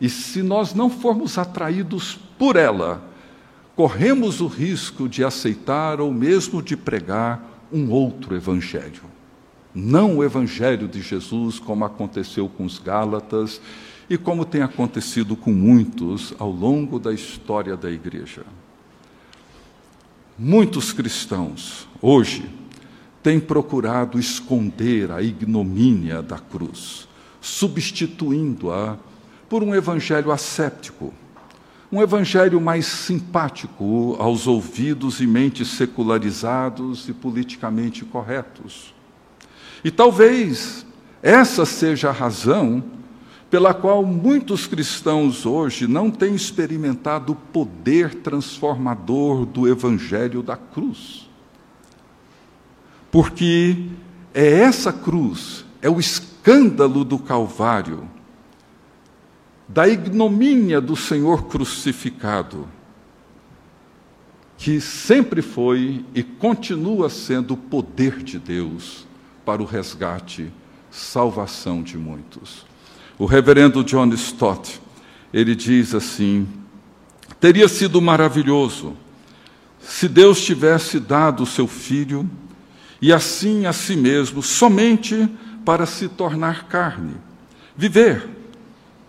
e 0.00 0.10
se 0.10 0.42
nós 0.42 0.74
não 0.74 0.90
formos 0.90 1.38
atraídos 1.38 2.18
por 2.36 2.56
ela, 2.56 3.08
corremos 3.76 4.40
o 4.40 4.48
risco 4.48 5.08
de 5.08 5.22
aceitar 5.22 6.00
ou 6.00 6.12
mesmo 6.12 6.60
de 6.60 6.76
pregar 6.76 7.40
um 7.72 7.88
outro 7.88 8.34
evangelho 8.34 9.19
não 9.74 10.18
o 10.18 10.24
Evangelho 10.24 10.88
de 10.88 11.00
Jesus, 11.00 11.58
como 11.58 11.84
aconteceu 11.84 12.48
com 12.48 12.64
os 12.64 12.78
Gálatas 12.78 13.60
e 14.08 14.18
como 14.18 14.44
tem 14.44 14.62
acontecido 14.62 15.36
com 15.36 15.52
muitos 15.52 16.34
ao 16.38 16.50
longo 16.50 16.98
da 16.98 17.12
história 17.12 17.76
da 17.76 17.90
igreja. 17.90 18.44
Muitos 20.36 20.92
cristãos, 20.92 21.86
hoje, 22.02 22.50
têm 23.22 23.38
procurado 23.38 24.18
esconder 24.18 25.12
a 25.12 25.22
ignomínia 25.22 26.22
da 26.22 26.38
cruz, 26.38 27.06
substituindo-a 27.40 28.96
por 29.48 29.62
um 29.62 29.74
evangelho 29.74 30.32
asséptico, 30.32 31.14
um 31.92 32.00
evangelho 32.00 32.60
mais 32.60 32.86
simpático 32.86 34.16
aos 34.18 34.46
ouvidos 34.46 35.20
e 35.20 35.26
mentes 35.26 35.68
secularizados 35.68 37.08
e 37.08 37.12
politicamente 37.12 38.04
corretos 38.04 38.94
e 39.82 39.90
talvez 39.90 40.86
essa 41.22 41.64
seja 41.64 42.10
a 42.10 42.12
razão 42.12 42.82
pela 43.50 43.74
qual 43.74 44.04
muitos 44.04 44.66
cristãos 44.66 45.44
hoje 45.44 45.88
não 45.88 46.10
têm 46.10 46.34
experimentado 46.34 47.32
o 47.32 47.36
poder 47.36 48.14
transformador 48.14 49.44
do 49.44 49.68
Evangelho 49.68 50.40
da 50.40 50.56
cruz. 50.56 51.28
Porque 53.10 53.86
é 54.32 54.60
essa 54.60 54.92
cruz, 54.92 55.64
é 55.82 55.90
o 55.90 55.98
escândalo 55.98 57.04
do 57.04 57.18
Calvário, 57.18 58.08
da 59.68 59.88
ignomínia 59.88 60.80
do 60.80 60.94
Senhor 60.94 61.46
crucificado, 61.46 62.68
que 64.56 64.80
sempre 64.80 65.42
foi 65.42 66.04
e 66.14 66.22
continua 66.22 67.08
sendo 67.08 67.54
o 67.54 67.56
poder 67.56 68.22
de 68.22 68.38
Deus 68.38 69.09
para 69.44 69.62
o 69.62 69.64
resgate, 69.64 70.52
salvação 70.90 71.82
de 71.82 71.96
muitos. 71.96 72.64
O 73.18 73.24
reverendo 73.24 73.84
John 73.84 74.08
Stott, 74.14 74.80
ele 75.32 75.54
diz 75.54 75.94
assim: 75.94 76.46
teria 77.38 77.68
sido 77.68 78.00
maravilhoso 78.00 78.96
se 79.80 80.08
Deus 80.08 80.40
tivesse 80.42 81.00
dado 81.00 81.42
o 81.42 81.46
seu 81.46 81.66
filho 81.66 82.28
e 83.00 83.12
assim 83.12 83.66
a 83.66 83.72
si 83.72 83.96
mesmo, 83.96 84.42
somente 84.42 85.28
para 85.64 85.86
se 85.86 86.08
tornar 86.08 86.66
carne, 86.66 87.14
viver 87.76 88.28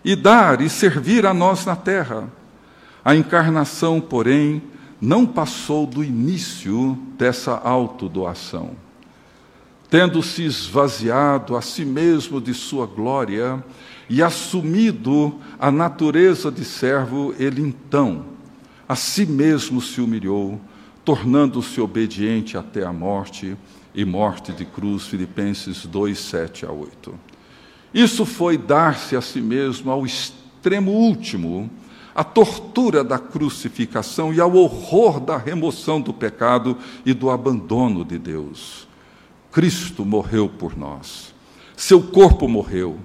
e 0.04 0.16
dar 0.16 0.60
e 0.60 0.68
servir 0.68 1.26
a 1.26 1.34
nós 1.34 1.66
na 1.66 1.76
terra. 1.76 2.28
A 3.04 3.14
encarnação, 3.14 4.00
porém, 4.00 4.62
não 5.00 5.26
passou 5.26 5.86
do 5.86 6.02
início 6.02 6.96
dessa 7.18 7.52
autodoação 7.52 8.76
tendo 9.92 10.22
se 10.22 10.42
esvaziado 10.42 11.54
a 11.54 11.60
si 11.60 11.84
mesmo 11.84 12.40
de 12.40 12.54
sua 12.54 12.86
glória 12.86 13.62
e 14.08 14.22
assumido 14.22 15.38
a 15.58 15.70
natureza 15.70 16.50
de 16.50 16.64
servo, 16.64 17.34
ele 17.38 17.60
então 17.60 18.24
a 18.88 18.96
si 18.96 19.26
mesmo 19.26 19.82
se 19.82 20.00
humilhou, 20.00 20.58
tornando-se 21.04 21.78
obediente 21.78 22.56
até 22.56 22.86
a 22.86 22.90
morte 22.90 23.54
e 23.94 24.02
morte 24.02 24.50
de 24.50 24.64
cruz. 24.64 25.04
Filipenses 25.08 25.84
2, 25.84 26.18
7 26.18 26.64
a 26.64 26.72
8. 26.72 27.14
Isso 27.92 28.24
foi 28.24 28.56
dar-se 28.56 29.14
a 29.14 29.20
si 29.20 29.42
mesmo 29.42 29.90
ao 29.90 30.06
extremo 30.06 30.90
último, 30.90 31.70
à 32.14 32.24
tortura 32.24 33.04
da 33.04 33.18
crucificação 33.18 34.32
e 34.32 34.40
ao 34.40 34.56
horror 34.56 35.20
da 35.20 35.36
remoção 35.36 36.00
do 36.00 36.14
pecado 36.14 36.78
e 37.04 37.12
do 37.12 37.28
abandono 37.28 38.06
de 38.06 38.16
Deus. 38.16 38.90
Cristo 39.52 40.02
morreu 40.02 40.48
por 40.48 40.76
nós. 40.76 41.34
Seu 41.76 42.02
corpo 42.02 42.48
morreu. 42.48 42.98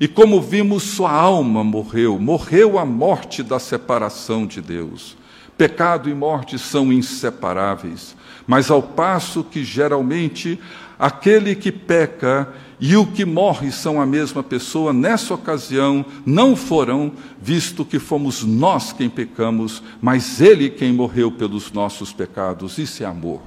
E 0.00 0.08
como 0.08 0.42
vimos, 0.42 0.82
sua 0.82 1.12
alma 1.12 1.62
morreu. 1.62 2.18
Morreu 2.18 2.76
a 2.76 2.84
morte 2.84 3.40
da 3.40 3.60
separação 3.60 4.44
de 4.44 4.60
Deus. 4.60 5.16
Pecado 5.56 6.10
e 6.10 6.14
morte 6.14 6.58
são 6.58 6.92
inseparáveis, 6.92 8.16
mas 8.46 8.68
ao 8.70 8.82
passo 8.82 9.44
que 9.44 9.62
geralmente 9.62 10.58
aquele 10.98 11.54
que 11.54 11.70
peca 11.70 12.52
e 12.80 12.96
o 12.96 13.06
que 13.06 13.24
morre 13.24 13.70
são 13.70 14.00
a 14.00 14.06
mesma 14.06 14.42
pessoa, 14.42 14.92
nessa 14.92 15.34
ocasião 15.34 16.04
não 16.26 16.56
foram, 16.56 17.12
visto 17.40 17.84
que 17.84 18.00
fomos 18.00 18.42
nós 18.42 18.92
quem 18.92 19.08
pecamos, 19.08 19.82
mas 20.00 20.40
ele 20.40 20.68
quem 20.68 20.92
morreu 20.92 21.30
pelos 21.30 21.70
nossos 21.70 22.12
pecados. 22.12 22.78
Isso 22.78 23.04
é 23.04 23.06
amor, 23.06 23.42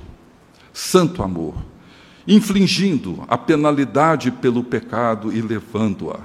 santo 0.71 1.21
amor 1.21 1.55
infligindo 2.27 3.23
a 3.27 3.37
penalidade 3.37 4.31
pelo 4.31 4.63
pecado 4.63 5.31
e 5.31 5.41
levando-a. 5.41 6.19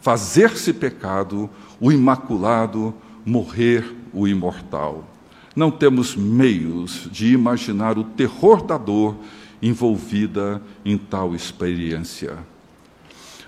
Fazer-se 0.00 0.72
pecado, 0.72 1.48
o 1.80 1.90
imaculado, 1.90 2.94
morrer 3.24 3.84
o 4.12 4.28
imortal. 4.28 5.08
Não 5.56 5.70
temos 5.70 6.16
meios 6.16 7.08
de 7.10 7.32
imaginar 7.32 7.96
o 7.96 8.04
terror 8.04 8.62
da 8.62 8.76
dor 8.76 9.16
envolvida 9.62 10.60
em 10.84 10.98
tal 10.98 11.34
experiência. 11.34 12.36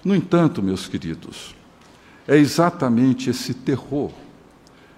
No 0.05 0.15
entanto, 0.15 0.63
meus 0.63 0.87
queridos, 0.87 1.55
é 2.27 2.37
exatamente 2.37 3.29
esse 3.29 3.53
terror, 3.53 4.13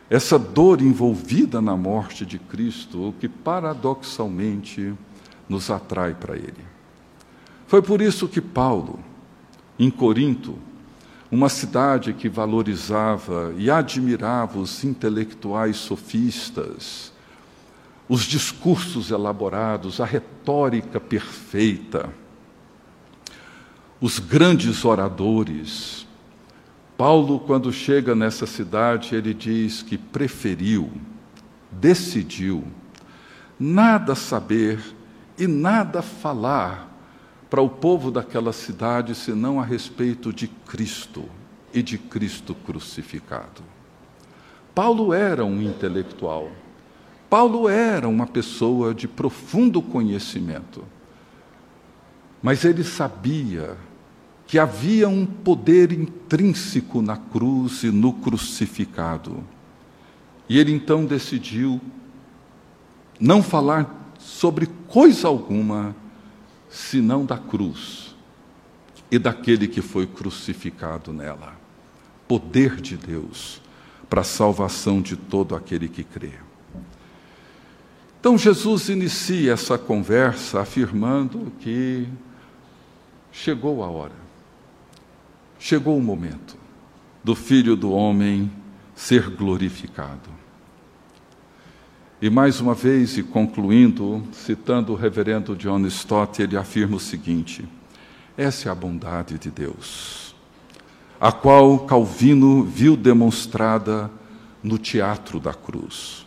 essa 0.09 0.39
dor 0.39 0.81
envolvida 0.81 1.61
na 1.61 1.77
morte 1.77 2.25
de 2.25 2.39
Cristo, 2.39 3.15
que 3.19 3.29
paradoxalmente 3.29 4.95
nos 5.49 5.71
atrai 5.71 6.15
para 6.15 6.37
Ele. 6.37 6.78
Foi 7.69 7.83
por 7.83 8.01
isso 8.01 8.27
que 8.27 8.41
Paulo, 8.41 8.99
em 9.79 9.91
Corinto, 9.91 10.59
uma 11.31 11.51
cidade 11.51 12.15
que 12.15 12.27
valorizava 12.27 13.53
e 13.59 13.71
admirava 13.71 14.59
os 14.59 14.83
intelectuais 14.85 15.77
sofistas, 15.77 17.13
os 18.09 18.23
discursos 18.23 19.11
elaborados, 19.11 20.01
a 20.01 20.07
retórica 20.07 20.99
perfeita, 20.99 22.09
os 24.01 24.19
grandes 24.19 24.83
oradores. 24.83 26.07
Paulo, 26.97 27.39
quando 27.39 27.71
chega 27.71 28.15
nessa 28.15 28.47
cidade, 28.47 29.15
ele 29.15 29.35
diz 29.35 29.83
que 29.83 29.99
preferiu, 29.99 30.91
decidiu, 31.71 32.65
nada 33.61 34.15
saber 34.15 34.81
e 35.39 35.47
nada 35.47 36.01
falar 36.01 36.89
para 37.51 37.63
o 37.63 37.69
povo 37.69 38.11
daquela 38.11 38.53
cidade 38.53 39.15
senão 39.15 39.61
a 39.61 39.65
respeito 39.65 40.33
de 40.33 40.49
Cristo 40.49 41.25
e 41.73 41.83
de 41.83 41.97
Cristo 41.97 42.55
crucificado. 42.55 43.63
Paulo 44.75 45.13
era 45.13 45.45
um 45.45 45.61
intelectual. 45.61 46.51
Paulo 47.29 47.69
era 47.69 48.09
uma 48.09 48.27
pessoa 48.27 48.95
de 48.95 49.09
profundo 49.09 49.83
conhecimento. 49.83 50.85
Mas 52.43 52.65
ele 52.65 52.85
sabia 52.85 53.77
que 54.47 54.59
havia 54.59 55.09
um 55.09 55.27
poder 55.27 55.93
intrínseco 55.93 57.03
na 57.03 57.17
cruz 57.17 57.83
e 57.83 57.91
no 57.91 58.13
crucificado. 58.15 59.45
E 60.49 60.59
ele 60.59 60.73
então 60.73 61.05
decidiu 61.05 61.81
não 63.21 63.43
falar 63.43 64.15
sobre 64.19 64.67
coisa 64.87 65.29
alguma 65.29 65.95
senão 66.69 67.25
da 67.25 67.39
cruz 67.39 68.15
e 69.11 69.19
daquele 69.19 69.67
que 69.67 69.81
foi 69.81 70.07
crucificado 70.07 71.13
nela. 71.13 71.57
Poder 72.27 72.81
de 72.81 72.97
Deus 72.97 73.61
para 74.09 74.21
a 74.21 74.25
salvação 74.25 75.01
de 75.01 75.17
todo 75.17 75.55
aquele 75.55 75.89
que 75.89 76.05
crê. 76.05 76.33
Então 78.21 78.37
Jesus 78.37 78.89
inicia 78.89 79.53
essa 79.53 79.79
conversa 79.79 80.61
afirmando 80.61 81.53
que 81.61 82.07
chegou 83.31 83.83
a 83.85 83.87
hora, 83.87 84.17
chegou 85.59 85.97
o 85.97 86.03
momento 86.03 86.57
do 87.23 87.35
Filho 87.35 87.77
do 87.77 87.93
Homem 87.93 88.51
ser 88.95 89.31
glorificado. 89.31 90.29
E 92.21 92.29
mais 92.29 92.61
uma 92.61 92.75
vez, 92.75 93.17
e 93.17 93.23
concluindo, 93.23 94.25
citando 94.33 94.93
o 94.93 94.97
reverendo 94.97 95.55
John 95.55 95.87
Stott, 95.87 96.43
ele 96.43 96.57
afirma 96.57 96.97
o 96.97 97.01
seguinte: 97.01 97.65
essa 98.37 98.69
é 98.69 98.73
a 98.73 98.75
bondade 98.75 99.39
de 99.39 99.51
Deus, 99.51 100.35
a 101.21 101.31
qual 101.31 101.79
Calvino 101.81 102.65
viu 102.65 102.97
demonstrada 102.97 104.11
no 104.63 104.79
teatro 104.79 105.39
da 105.39 105.55
cruz. 105.55 106.27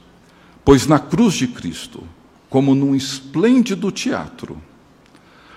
Pois 0.63 0.88
na 0.88 0.97
cruz 0.97 1.34
de 1.34 1.47
Cristo, 1.47 2.04
como 2.49 2.73
num 2.73 2.95
esplêndido 2.95 3.91
teatro, 3.91 4.58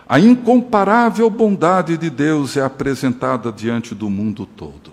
a 0.08 0.18
incomparável 0.18 1.30
bondade 1.30 1.96
de 1.96 2.10
Deus 2.10 2.56
é 2.56 2.62
apresentada 2.62 3.52
diante 3.52 3.94
do 3.94 4.10
mundo 4.10 4.46
todo. 4.46 4.92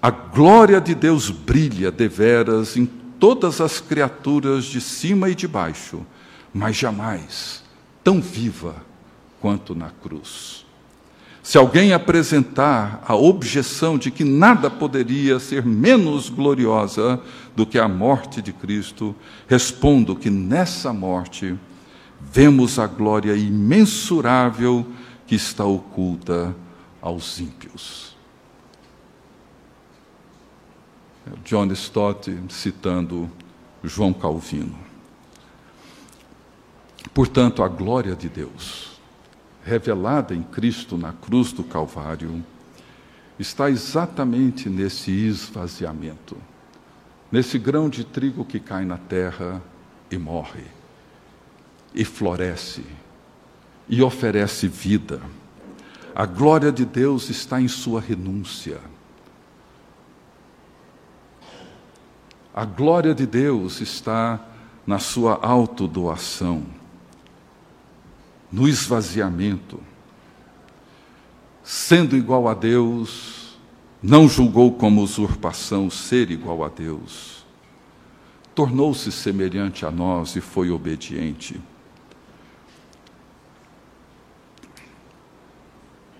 A 0.00 0.10
glória 0.10 0.80
de 0.80 0.94
Deus 0.94 1.30
brilha 1.30 1.90
deveras 1.90 2.76
em 2.76 2.86
todas 3.18 3.60
as 3.60 3.80
criaturas 3.80 4.64
de 4.64 4.80
cima 4.80 5.28
e 5.28 5.34
de 5.34 5.48
baixo, 5.48 6.04
mas 6.52 6.76
jamais 6.76 7.62
tão 8.02 8.20
viva 8.20 8.76
quanto 9.40 9.74
na 9.74 9.90
cruz. 9.90 10.64
Se 11.42 11.58
alguém 11.58 11.92
apresentar 11.92 13.02
a 13.06 13.14
objeção 13.14 13.98
de 13.98 14.10
que 14.10 14.24
nada 14.24 14.70
poderia 14.70 15.38
ser 15.38 15.64
menos 15.64 16.30
gloriosa 16.30 17.20
do 17.54 17.66
que 17.66 17.78
a 17.78 17.86
morte 17.86 18.40
de 18.40 18.50
Cristo, 18.50 19.14
respondo 19.46 20.16
que 20.16 20.30
nessa 20.30 20.90
morte 20.90 21.54
vemos 22.18 22.78
a 22.78 22.86
glória 22.86 23.36
imensurável 23.36 24.86
que 25.26 25.34
está 25.34 25.66
oculta 25.66 26.56
aos 27.02 27.38
ímpios. 27.38 28.13
John 31.44 31.70
Stott 31.72 32.30
citando 32.50 33.30
João 33.82 34.12
Calvino. 34.12 34.78
Portanto, 37.12 37.62
a 37.62 37.68
glória 37.68 38.14
de 38.14 38.28
Deus, 38.28 39.00
revelada 39.64 40.34
em 40.34 40.42
Cristo 40.42 40.98
na 40.98 41.12
cruz 41.12 41.52
do 41.52 41.64
Calvário, 41.64 42.44
está 43.38 43.70
exatamente 43.70 44.68
nesse 44.68 45.10
esvaziamento, 45.10 46.36
nesse 47.32 47.58
grão 47.58 47.88
de 47.88 48.04
trigo 48.04 48.44
que 48.44 48.60
cai 48.60 48.84
na 48.84 48.98
terra 48.98 49.62
e 50.10 50.18
morre, 50.18 50.64
e 51.94 52.04
floresce, 52.04 52.84
e 53.88 54.02
oferece 54.02 54.68
vida. 54.68 55.20
A 56.14 56.26
glória 56.26 56.70
de 56.70 56.84
Deus 56.84 57.30
está 57.30 57.60
em 57.60 57.68
sua 57.68 58.00
renúncia 58.00 58.80
A 62.54 62.64
glória 62.64 63.12
de 63.12 63.26
Deus 63.26 63.80
está 63.80 64.40
na 64.86 65.00
sua 65.00 65.40
autodoação, 65.44 66.64
no 68.52 68.68
esvaziamento. 68.68 69.80
Sendo 71.64 72.16
igual 72.16 72.46
a 72.46 72.54
Deus, 72.54 73.58
não 74.00 74.28
julgou 74.28 74.72
como 74.74 75.02
usurpação 75.02 75.90
ser 75.90 76.30
igual 76.30 76.62
a 76.62 76.68
Deus. 76.68 77.44
Tornou-se 78.54 79.10
semelhante 79.10 79.84
a 79.84 79.90
nós 79.90 80.36
e 80.36 80.40
foi 80.40 80.70
obediente. 80.70 81.60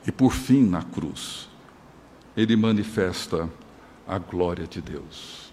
E 0.04 0.10
por 0.10 0.32
fim, 0.32 0.64
na 0.64 0.82
cruz, 0.82 1.48
ele 2.36 2.56
manifesta 2.56 3.48
a 4.06 4.18
glória 4.18 4.66
de 4.66 4.80
Deus. 4.80 5.43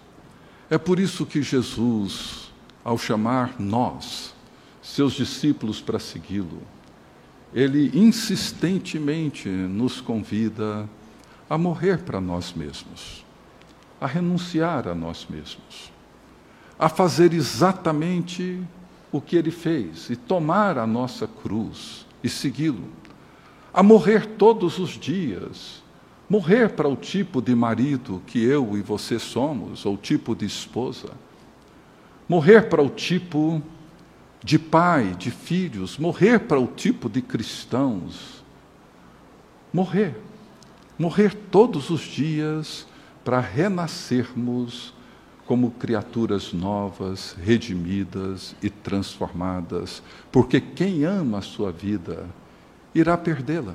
É 0.72 0.78
por 0.78 0.98
isso 0.98 1.26
que 1.26 1.42
Jesus, 1.42 2.50
ao 2.82 2.96
chamar 2.96 3.60
nós, 3.60 4.32
seus 4.80 5.12
discípulos, 5.12 5.82
para 5.82 5.98
segui-lo, 5.98 6.62
ele 7.52 7.90
insistentemente 7.92 9.50
nos 9.50 10.00
convida 10.00 10.88
a 11.50 11.58
morrer 11.58 11.98
para 11.98 12.22
nós 12.22 12.54
mesmos, 12.54 13.22
a 14.00 14.06
renunciar 14.06 14.88
a 14.88 14.94
nós 14.94 15.26
mesmos, 15.28 15.92
a 16.78 16.88
fazer 16.88 17.34
exatamente 17.34 18.58
o 19.12 19.20
que 19.20 19.36
ele 19.36 19.50
fez 19.50 20.08
e 20.08 20.16
tomar 20.16 20.78
a 20.78 20.86
nossa 20.86 21.26
cruz 21.26 22.06
e 22.24 22.30
segui-lo, 22.30 22.88
a 23.74 23.82
morrer 23.82 24.24
todos 24.24 24.78
os 24.78 24.92
dias 24.92 25.81
Morrer 26.32 26.70
para 26.70 26.88
o 26.88 26.96
tipo 26.96 27.42
de 27.42 27.54
marido 27.54 28.22
que 28.26 28.42
eu 28.42 28.74
e 28.78 28.80
você 28.80 29.18
somos, 29.18 29.84
ou 29.84 29.98
tipo 29.98 30.34
de 30.34 30.46
esposa. 30.46 31.10
Morrer 32.26 32.70
para 32.70 32.80
o 32.80 32.88
tipo 32.88 33.60
de 34.42 34.58
pai, 34.58 35.14
de 35.14 35.30
filhos. 35.30 35.98
Morrer 35.98 36.38
para 36.38 36.58
o 36.58 36.66
tipo 36.66 37.10
de 37.10 37.20
cristãos. 37.20 38.42
Morrer. 39.70 40.16
Morrer 40.98 41.34
todos 41.34 41.90
os 41.90 42.00
dias 42.00 42.86
para 43.22 43.38
renascermos 43.38 44.94
como 45.44 45.72
criaturas 45.72 46.50
novas, 46.50 47.36
redimidas 47.44 48.56
e 48.62 48.70
transformadas, 48.70 50.02
porque 50.32 50.62
quem 50.62 51.04
ama 51.04 51.40
a 51.40 51.42
sua 51.42 51.70
vida 51.70 52.24
irá 52.94 53.18
perdê-la. 53.18 53.74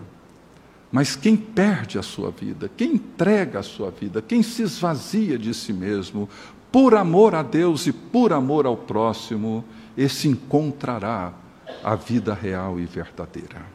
Mas 0.91 1.15
quem 1.15 1.35
perde 1.35 1.99
a 1.99 2.01
sua 2.01 2.31
vida, 2.31 2.69
quem 2.75 2.93
entrega 2.93 3.59
a 3.59 3.63
sua 3.63 3.91
vida, 3.91 4.21
quem 4.21 4.41
se 4.41 4.61
esvazia 4.61 5.37
de 5.37 5.53
si 5.53 5.73
mesmo, 5.73 6.29
por 6.71 6.95
amor 6.95 7.35
a 7.35 7.43
Deus 7.43 7.87
e 7.87 7.91
por 7.91 8.31
amor 8.31 8.65
ao 8.65 8.77
próximo, 8.77 9.65
esse 9.97 10.27
encontrará 10.27 11.33
a 11.83 11.95
vida 11.95 12.33
real 12.33 12.79
e 12.79 12.85
verdadeira. 12.85 13.65